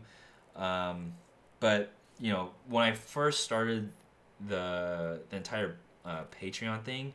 [0.55, 1.13] Um,
[1.59, 3.91] but you know, when I first started
[4.47, 7.13] the the entire uh, Patreon thing,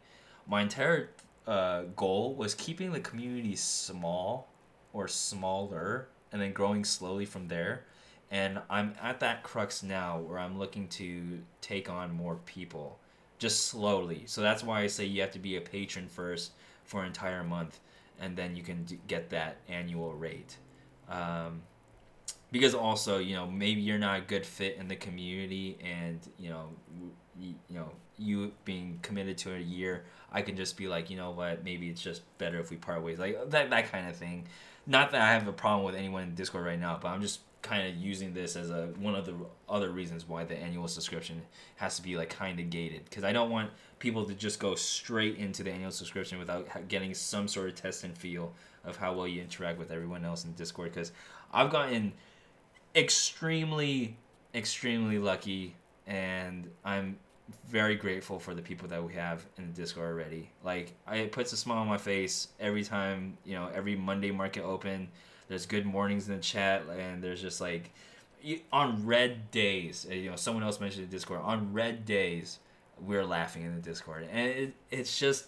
[0.48, 1.10] my entire
[1.46, 4.48] uh, goal was keeping the community small
[4.92, 7.84] or smaller, and then growing slowly from there.
[8.28, 12.98] And I'm at that crux now where I'm looking to take on more people
[13.38, 14.24] just slowly.
[14.26, 16.52] So that's why I say you have to be a patron first
[16.84, 17.80] for an entire month,
[18.20, 20.56] and then you can d- get that annual rate.
[21.08, 21.62] Um,
[22.52, 26.50] because also, you know, maybe you're not a good fit in the community, and you
[26.50, 26.68] know,
[27.38, 31.16] you, you know, you being committed to a year, I can just be like, you
[31.16, 34.16] know what, maybe it's just better if we part ways, like that that kind of
[34.16, 34.46] thing.
[34.86, 37.40] Not that I have a problem with anyone in Discord right now, but I'm just
[37.66, 39.34] kind of using this as a one of the
[39.68, 41.42] other reasons why the annual subscription
[41.76, 44.74] has to be like kind of gated because I don't want people to just go
[44.74, 48.52] straight into the annual subscription without getting some sort of test and feel
[48.84, 51.12] of how well you interact with everyone else in Discord because
[51.52, 52.12] I've gotten
[52.94, 54.16] extremely
[54.54, 55.74] extremely lucky
[56.06, 57.18] and I'm
[57.68, 60.50] very grateful for the people that we have in Discord already.
[60.64, 64.30] Like, I, it puts a smile on my face every time, you know, every Monday
[64.30, 65.08] market open.
[65.48, 67.90] There's good mornings in the chat, and there's just like,
[68.72, 71.40] on red days, you know, someone else mentioned the Discord.
[71.42, 72.58] On red days,
[73.00, 75.46] we're laughing in the Discord, and it, it's just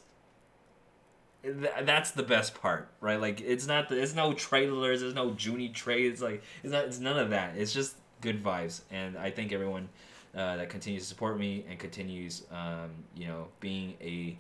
[1.83, 3.21] that's the best part, right?
[3.21, 6.99] Like it's not the, it's no trailers, there's no Junie trades, like it's not it's
[6.99, 7.57] none of that.
[7.57, 9.89] It's just good vibes, and I thank everyone
[10.35, 14.37] uh, that continues to support me and continues, um, you know, being a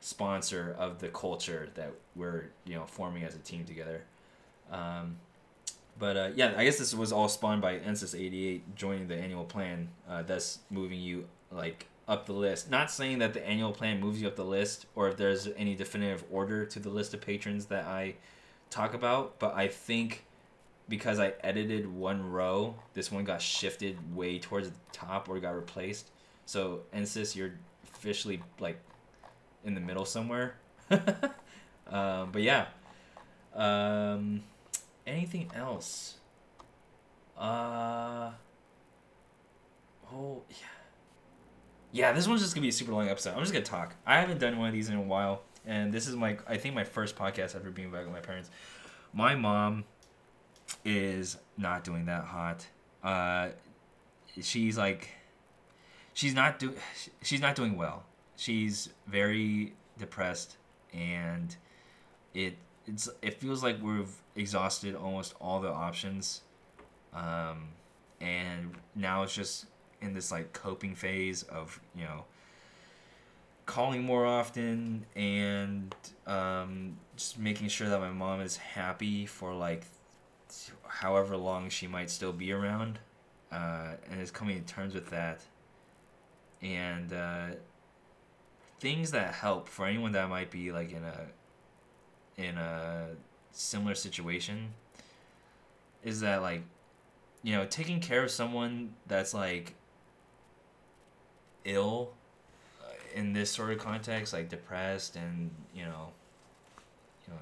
[0.00, 4.02] sponsor of the culture that we're, you know, forming as a team together.
[4.74, 5.16] Um,
[5.98, 9.88] but uh, yeah, I guess this was all spawned by Ensis88 joining the annual plan.
[10.08, 12.70] Uh, that's moving you like up the list.
[12.70, 15.74] Not saying that the annual plan moves you up the list or if there's any
[15.74, 18.16] definitive order to the list of patrons that I
[18.70, 20.24] talk about, but I think
[20.88, 25.54] because I edited one row, this one got shifted way towards the top or got
[25.54, 26.10] replaced.
[26.44, 28.78] So Ensis, you're officially like
[29.64, 30.56] in the middle somewhere.
[30.90, 32.66] um, but yeah.
[33.54, 34.42] Um,
[35.06, 36.16] anything else?
[37.38, 38.30] Uh.
[40.12, 40.56] Oh yeah.
[41.92, 43.34] Yeah, this one's just gonna be a super long episode.
[43.34, 43.94] I'm just gonna talk.
[44.06, 46.74] I haven't done one of these in a while, and this is my I think
[46.74, 48.50] my first podcast after being back with my parents.
[49.12, 49.84] My mom
[50.84, 52.66] is not doing that hot.
[53.02, 53.50] Uh,
[54.40, 55.08] she's like,
[56.14, 56.74] she's not do,
[57.22, 58.04] she's not doing well.
[58.36, 60.56] She's very depressed,
[60.92, 61.54] and
[62.34, 62.56] it
[62.86, 66.42] it's it feels like we've exhausted almost all the options,
[67.12, 67.68] um,
[68.20, 69.66] and now it's just
[70.00, 72.24] in this like coping phase of you know
[73.66, 75.94] calling more often and
[76.26, 79.84] um, just making sure that my mom is happy for like
[80.86, 82.98] however long she might still be around,
[83.50, 85.40] uh, and is coming to terms with that.
[86.62, 87.46] And uh,
[88.80, 91.26] things that help for anyone that might be like in a
[92.36, 93.08] in a
[93.52, 94.68] similar situation
[96.02, 96.62] is that like
[97.42, 99.74] you know taking care of someone that's like
[101.64, 102.10] ill
[102.82, 106.08] uh, in this sort of context like depressed and you know
[107.26, 107.40] you know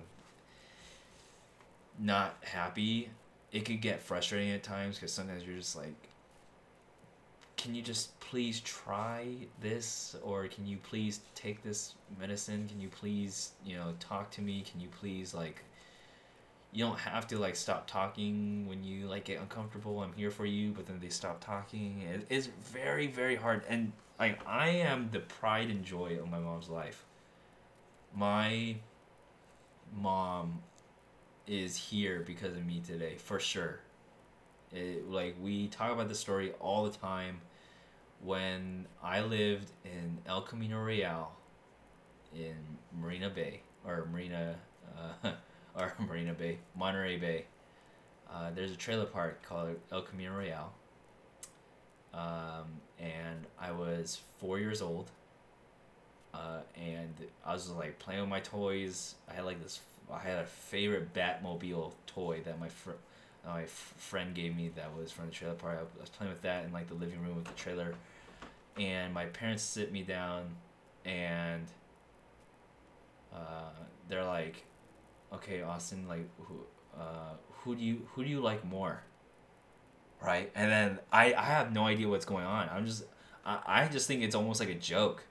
[1.99, 3.09] not happy
[3.53, 6.12] it could get frustrating at times because sometimes you're just like
[7.63, 9.29] can you just please try
[9.61, 10.17] this?
[10.23, 12.67] Or can you please take this medicine?
[12.69, 14.65] Can you please you know talk to me?
[14.69, 15.63] Can you please like
[16.73, 20.47] you don't have to like stop talking when you like get uncomfortable i'm here for
[20.47, 22.03] you but then they stop talking.
[22.03, 23.63] It, it's very very hard.
[23.69, 27.05] And like i am the pride and joy of my mom's life.
[28.15, 28.77] My
[29.95, 30.63] mom
[31.47, 33.81] is here because of me today for sure.
[34.73, 37.41] It, like we talk about this story all the time.
[38.23, 41.33] When I lived in El Camino Real,
[42.35, 42.57] in
[42.99, 44.57] Marina Bay or Marina,
[45.25, 45.33] uh,
[45.79, 47.45] or Marina Bay, Monterey Bay.
[48.33, 50.73] Uh, there's a trailer park called El Camino Real.
[52.15, 55.11] Um, and I was four years old.
[56.33, 59.17] Uh, and I was like playing with my toys.
[59.31, 59.81] I had like this
[60.11, 62.91] I had a favorite Batmobile toy that my fr-
[63.47, 65.79] my f- friend gave me that was from the trailer park.
[65.79, 67.95] I was playing with that in like the living room with the trailer,
[68.79, 70.57] and my parents sit me down,
[71.05, 71.67] and
[73.35, 73.71] uh,
[74.09, 74.65] they're like,
[75.33, 76.61] "Okay, Austin, like who
[76.99, 79.03] uh, who do you who do you like more?"
[80.23, 82.69] Right, and then I I have no idea what's going on.
[82.73, 83.05] I'm just
[83.45, 85.25] I, I just think it's almost like a joke.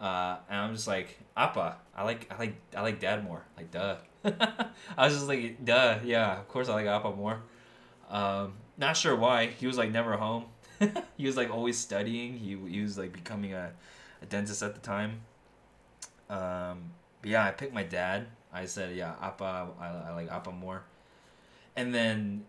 [0.00, 1.76] Uh, and I'm just like Appa.
[1.94, 3.42] I like I like I like Dad more.
[3.56, 3.96] Like duh.
[4.24, 7.40] I was just like, duh, yeah, of course I like Appa more.
[8.10, 9.46] Um, not sure why.
[9.46, 10.46] He was like never home.
[11.16, 12.38] he was like always studying.
[12.38, 13.72] He, he was like becoming a,
[14.22, 15.20] a dentist at the time.
[16.30, 18.26] Um, but yeah, I picked my dad.
[18.52, 20.84] I said, yeah, Appa, I, I like Appa more.
[21.76, 22.44] And then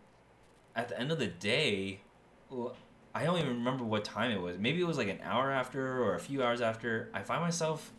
[0.75, 2.01] at the end of the day,
[3.13, 4.57] I don't even remember what time it was.
[4.57, 7.09] Maybe it was like an hour after or a few hours after.
[7.13, 7.91] I find myself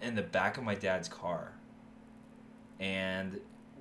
[0.00, 1.52] in the back of my dad's car
[2.80, 3.40] and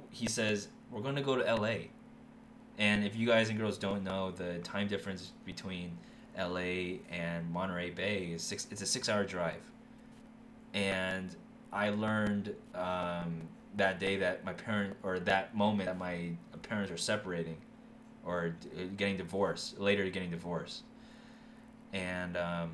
[0.09, 1.89] he says we're going to go to LA.
[2.77, 5.97] And if you guys and girls don't know, the time difference between
[6.37, 8.67] LA and Monterey Bay is six.
[8.69, 9.61] It's a six-hour drive,
[10.73, 11.35] and
[11.73, 13.41] I learned um,
[13.75, 16.31] that day that my parent or that moment that my
[16.61, 17.57] parents are separating,
[18.25, 18.55] or
[18.95, 20.83] getting divorced later getting divorced.
[21.93, 22.71] And um,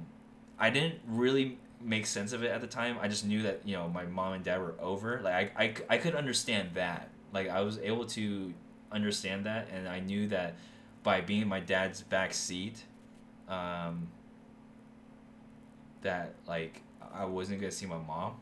[0.60, 2.98] i didn't really make sense of it at the time.
[3.02, 5.22] I just knew that you know my mom and dad were over.
[5.24, 7.10] Like i, I, I could understand that.
[7.34, 8.54] Like i was able to
[8.94, 10.56] understand that and i knew that
[11.04, 12.84] by being in my dad's back seat
[13.50, 14.08] um,
[16.02, 16.82] that like
[17.14, 18.34] i wasn't gonna see my mom.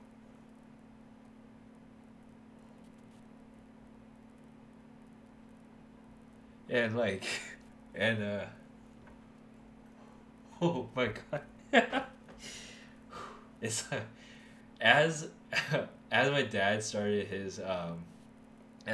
[6.70, 7.26] And like
[7.96, 8.46] and uh
[10.62, 11.42] oh my god.
[13.62, 14.02] It's like
[14.80, 15.28] as
[16.12, 18.04] as my dad started his um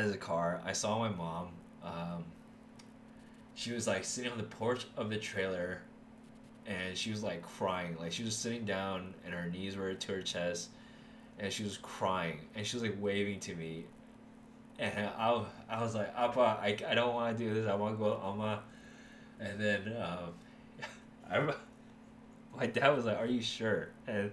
[0.06, 1.48] as a car i saw my mom
[1.84, 2.24] um
[3.56, 5.82] she was like sitting on the porch of the trailer
[6.66, 10.12] and she was like crying like she was sitting down and her knees were to
[10.14, 10.70] her chest
[11.40, 13.86] and she was crying and she was like waving to me
[14.80, 17.68] and I, I was like, Appa, I, I don't want to do this.
[17.68, 18.62] I want to go to Amma.
[19.40, 20.34] And then um,
[21.32, 21.54] I,
[22.56, 23.90] my dad was like, Are you sure?
[24.08, 24.32] And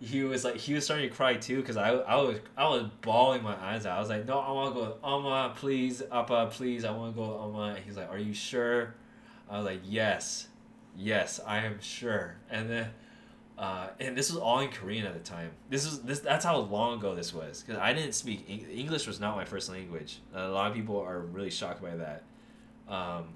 [0.00, 2.84] he was like, he was starting to cry too because I, I was I was
[3.02, 3.96] bawling my eyes out.
[3.96, 6.84] I was like, No, I want to go to Amma, please, Appa, please.
[6.84, 7.74] I want to go to Amma.
[7.74, 8.94] And he's like, Are you sure?
[9.48, 10.48] I was like, Yes,
[10.96, 12.36] yes, I am sure.
[12.50, 12.90] And then
[13.60, 15.50] uh, and this was all in Korean at the time.
[15.68, 16.20] This is this.
[16.20, 17.62] That's how long ago this was.
[17.62, 19.06] Because I didn't speak English.
[19.06, 20.20] Was not my first language.
[20.34, 22.22] A lot of people are really shocked by that.
[22.88, 23.34] Um,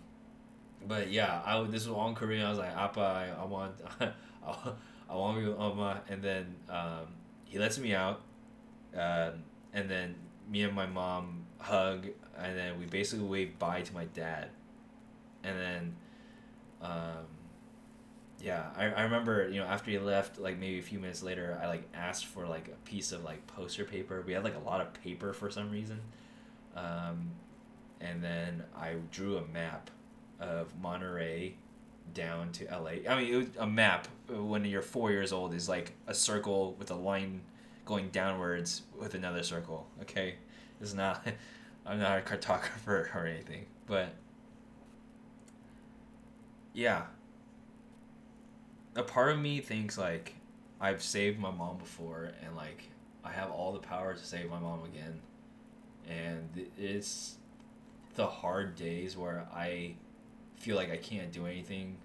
[0.89, 2.47] but yeah, I this was all in Korean.
[2.47, 3.75] I was like, Appa, I, I want,
[5.15, 7.07] To go Amma, and then um,
[7.45, 8.23] he lets me out,
[8.97, 9.31] uh,
[9.73, 10.17] and then
[10.51, 14.51] me and my mom hug, and then we basically wave bye to my dad,
[15.43, 15.97] and then.
[16.83, 17.27] Um,
[18.45, 21.59] yeah I, I remember you know after he left like maybe a few minutes later
[21.63, 24.69] i like asked for like a piece of like poster paper we had like a
[24.69, 26.01] lot of paper for some reason
[26.77, 27.31] um,
[28.01, 29.91] and then i drew a map
[30.41, 31.55] of monterey
[32.13, 35.93] down to la i mean a map uh, when you're four years old is like
[36.07, 37.41] a circle with a line
[37.85, 40.35] going downwards with another circle okay?
[40.81, 41.27] It's not
[41.87, 44.15] i'm not a cartographer or anything but
[46.75, 47.03] yeah.
[48.97, 50.35] A part of me thinks like
[50.81, 52.89] I've saved my mom before and like
[53.25, 55.21] I have all the power to save my mom again.
[56.09, 57.37] And it's
[58.17, 59.95] the hard days where I
[60.59, 61.97] feel like I can't do anything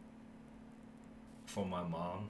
[1.46, 2.30] for my mom.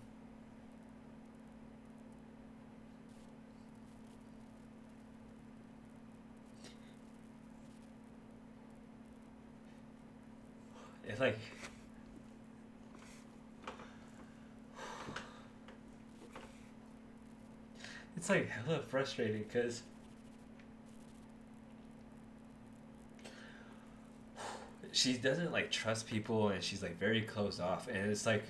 [11.08, 11.40] It's like
[18.16, 19.82] it's like hella frustrating because
[24.92, 28.44] she doesn't like trust people and she's like very closed off and it's like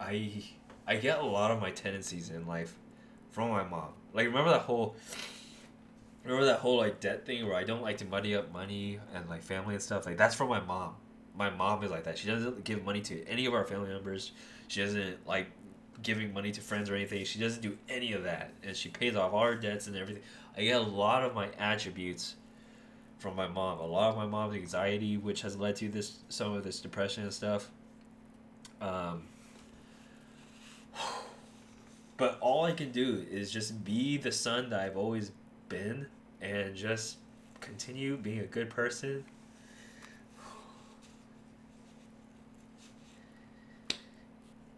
[0.00, 0.42] I
[0.86, 2.74] I get a lot of my tendencies in life
[3.30, 3.90] from my mom.
[4.12, 4.96] Like remember that whole
[6.24, 9.28] remember that whole like debt thing where I don't like to muddy up money and
[9.28, 10.06] like family and stuff.
[10.06, 10.94] Like that's from my mom.
[11.36, 12.16] My mom is like that.
[12.16, 14.32] She doesn't give money to any of our family members.
[14.68, 15.48] She doesn't like
[16.02, 17.24] giving money to friends or anything.
[17.24, 20.22] She doesn't do any of that, and she pays off all her debts and everything.
[20.56, 22.36] I get a lot of my attributes
[23.18, 23.78] from my mom.
[23.78, 27.22] A lot of my mom's anxiety, which has led to this some of this depression
[27.24, 27.70] and stuff.
[28.80, 29.22] Um,
[32.16, 35.32] but all I can do is just be the son that I've always
[35.68, 36.06] been,
[36.40, 37.16] and just
[37.60, 39.24] continue being a good person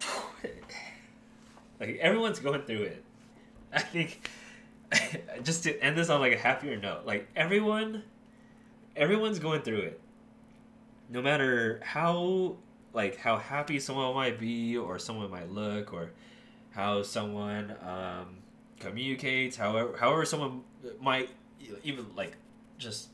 [1.81, 3.05] Like everyone's going through it.
[3.73, 4.29] I think
[5.43, 8.03] just to end this on like a happier note, like everyone
[8.97, 10.01] everyone's going through it.
[11.09, 12.56] No matter how
[12.93, 16.12] like how happy someone might be or someone might look or
[16.70, 18.39] how someone um,
[18.81, 20.62] communicates, however however someone
[21.01, 21.31] might
[21.85, 22.36] even like
[22.78, 23.09] just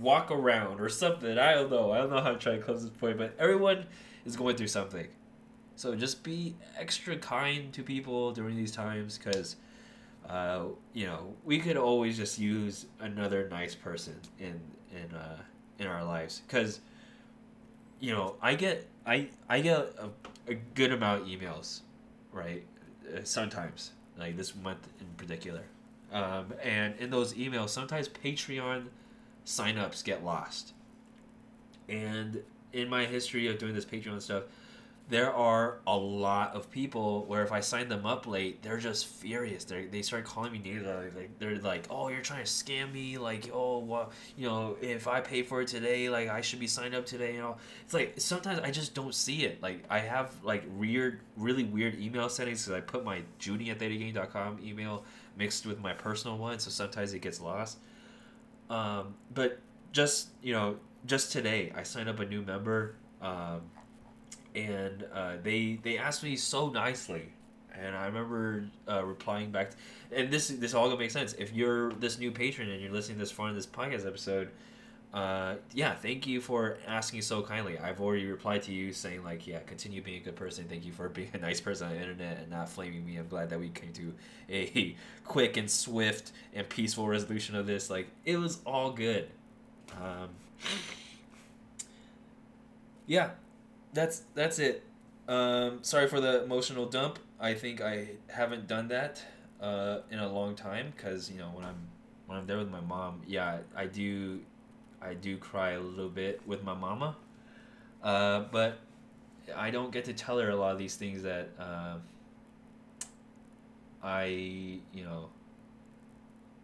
[0.00, 1.38] walk around or something.
[1.38, 1.92] I don't know.
[1.92, 3.86] I don't know how to try to close this point, but everyone
[4.24, 5.08] is going through something.
[5.76, 9.56] So just be extra kind to people during these times because,
[10.28, 14.60] uh, you know, we could always just use another nice person in
[14.92, 15.38] in uh,
[15.78, 16.80] in our lives because,
[18.00, 20.10] you know, I get I I get a,
[20.50, 21.80] a good amount of emails,
[22.32, 22.62] right?
[23.06, 25.62] Uh, sometimes like this month in particular,
[26.12, 28.86] um, and in those emails, sometimes Patreon
[29.46, 30.74] signups get lost.
[31.88, 32.42] And
[32.74, 34.42] in my history of doing this Patreon stuff,
[35.10, 39.06] there are a lot of people where if I sign them up late, they're just
[39.06, 39.64] furious.
[39.64, 40.86] They they start calling me names.
[40.86, 45.08] Like they're like, "Oh, you're trying to scam me." Like, "Oh, well, you know, if
[45.08, 47.94] I pay for it today, like I should be signed up today." You know, it's
[47.94, 49.62] like sometimes I just don't see it.
[49.62, 53.78] Like I have like weird, really weird email settings because I put my Junie at
[53.78, 55.04] thetagang.com email
[55.38, 57.78] mixed with my personal one, so sometimes it gets lost.
[58.68, 59.60] Um, but
[59.92, 60.76] just you know,
[61.06, 62.96] just today I signed up a new member.
[63.22, 63.62] Um,
[64.58, 67.22] and uh, they they asked me so nicely,
[67.74, 69.72] and I remember uh, replying back.
[70.12, 73.18] and this this all gonna make sense if you're this new patron and you're listening
[73.18, 74.50] this far in this podcast episode.
[75.12, 77.78] Uh, yeah, thank you for asking so kindly.
[77.78, 80.66] I've already replied to you saying like, yeah, continue being a good person.
[80.68, 83.16] Thank you for being a nice person on the internet and not flaming me.
[83.16, 84.12] I'm glad that we came to
[84.50, 84.94] a
[85.24, 87.88] quick and swift and peaceful resolution of this.
[87.88, 89.30] Like, it was all good.
[89.92, 90.28] Um,
[93.06, 93.30] yeah,
[93.92, 94.84] that's that's it.
[95.28, 97.18] Um, sorry for the emotional dump.
[97.40, 99.22] I think I haven't done that
[99.60, 101.88] uh, in a long time because you know when I'm
[102.26, 104.40] when I'm there with my mom, yeah, I do,
[105.00, 107.16] I do cry a little bit with my mama,
[108.02, 108.78] uh, but
[109.56, 111.96] I don't get to tell her a lot of these things that uh,
[114.02, 115.30] I you know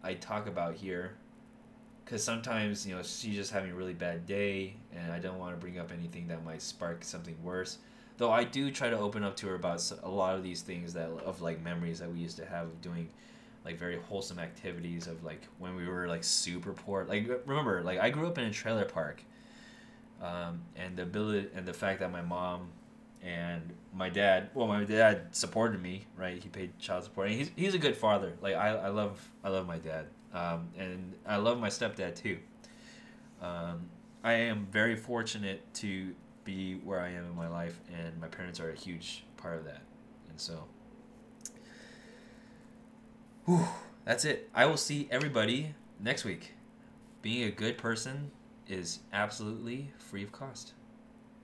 [0.03, 1.15] I talk about here
[2.03, 5.53] because sometimes you know she's just having a really bad day and i don't want
[5.53, 7.77] to bring up anything that might spark something worse.
[8.17, 10.93] Though i do try to open up to her about a lot of these things
[10.93, 13.09] that of like memories that we used to have of doing
[13.65, 17.05] like very wholesome activities of like when we were like super poor.
[17.05, 19.23] Like remember like i grew up in a trailer park
[20.21, 22.69] um, and the ability and the fact that my mom
[23.21, 26.41] and my dad well my dad supported me right?
[26.41, 28.33] He paid child support and he's, he's a good father.
[28.41, 32.37] Like I, I love i love my dad um, and I love my stepdad too.
[33.41, 33.89] Um,
[34.25, 36.15] I am very fortunate to
[36.45, 39.65] be where I am in my life, and my parents are a huge part of
[39.65, 39.83] that.
[40.29, 40.63] And so,
[43.45, 43.67] whew,
[44.03, 44.49] that's it.
[44.55, 46.53] I will see everybody next week.
[47.21, 48.31] Being a good person
[48.67, 50.73] is absolutely free of cost.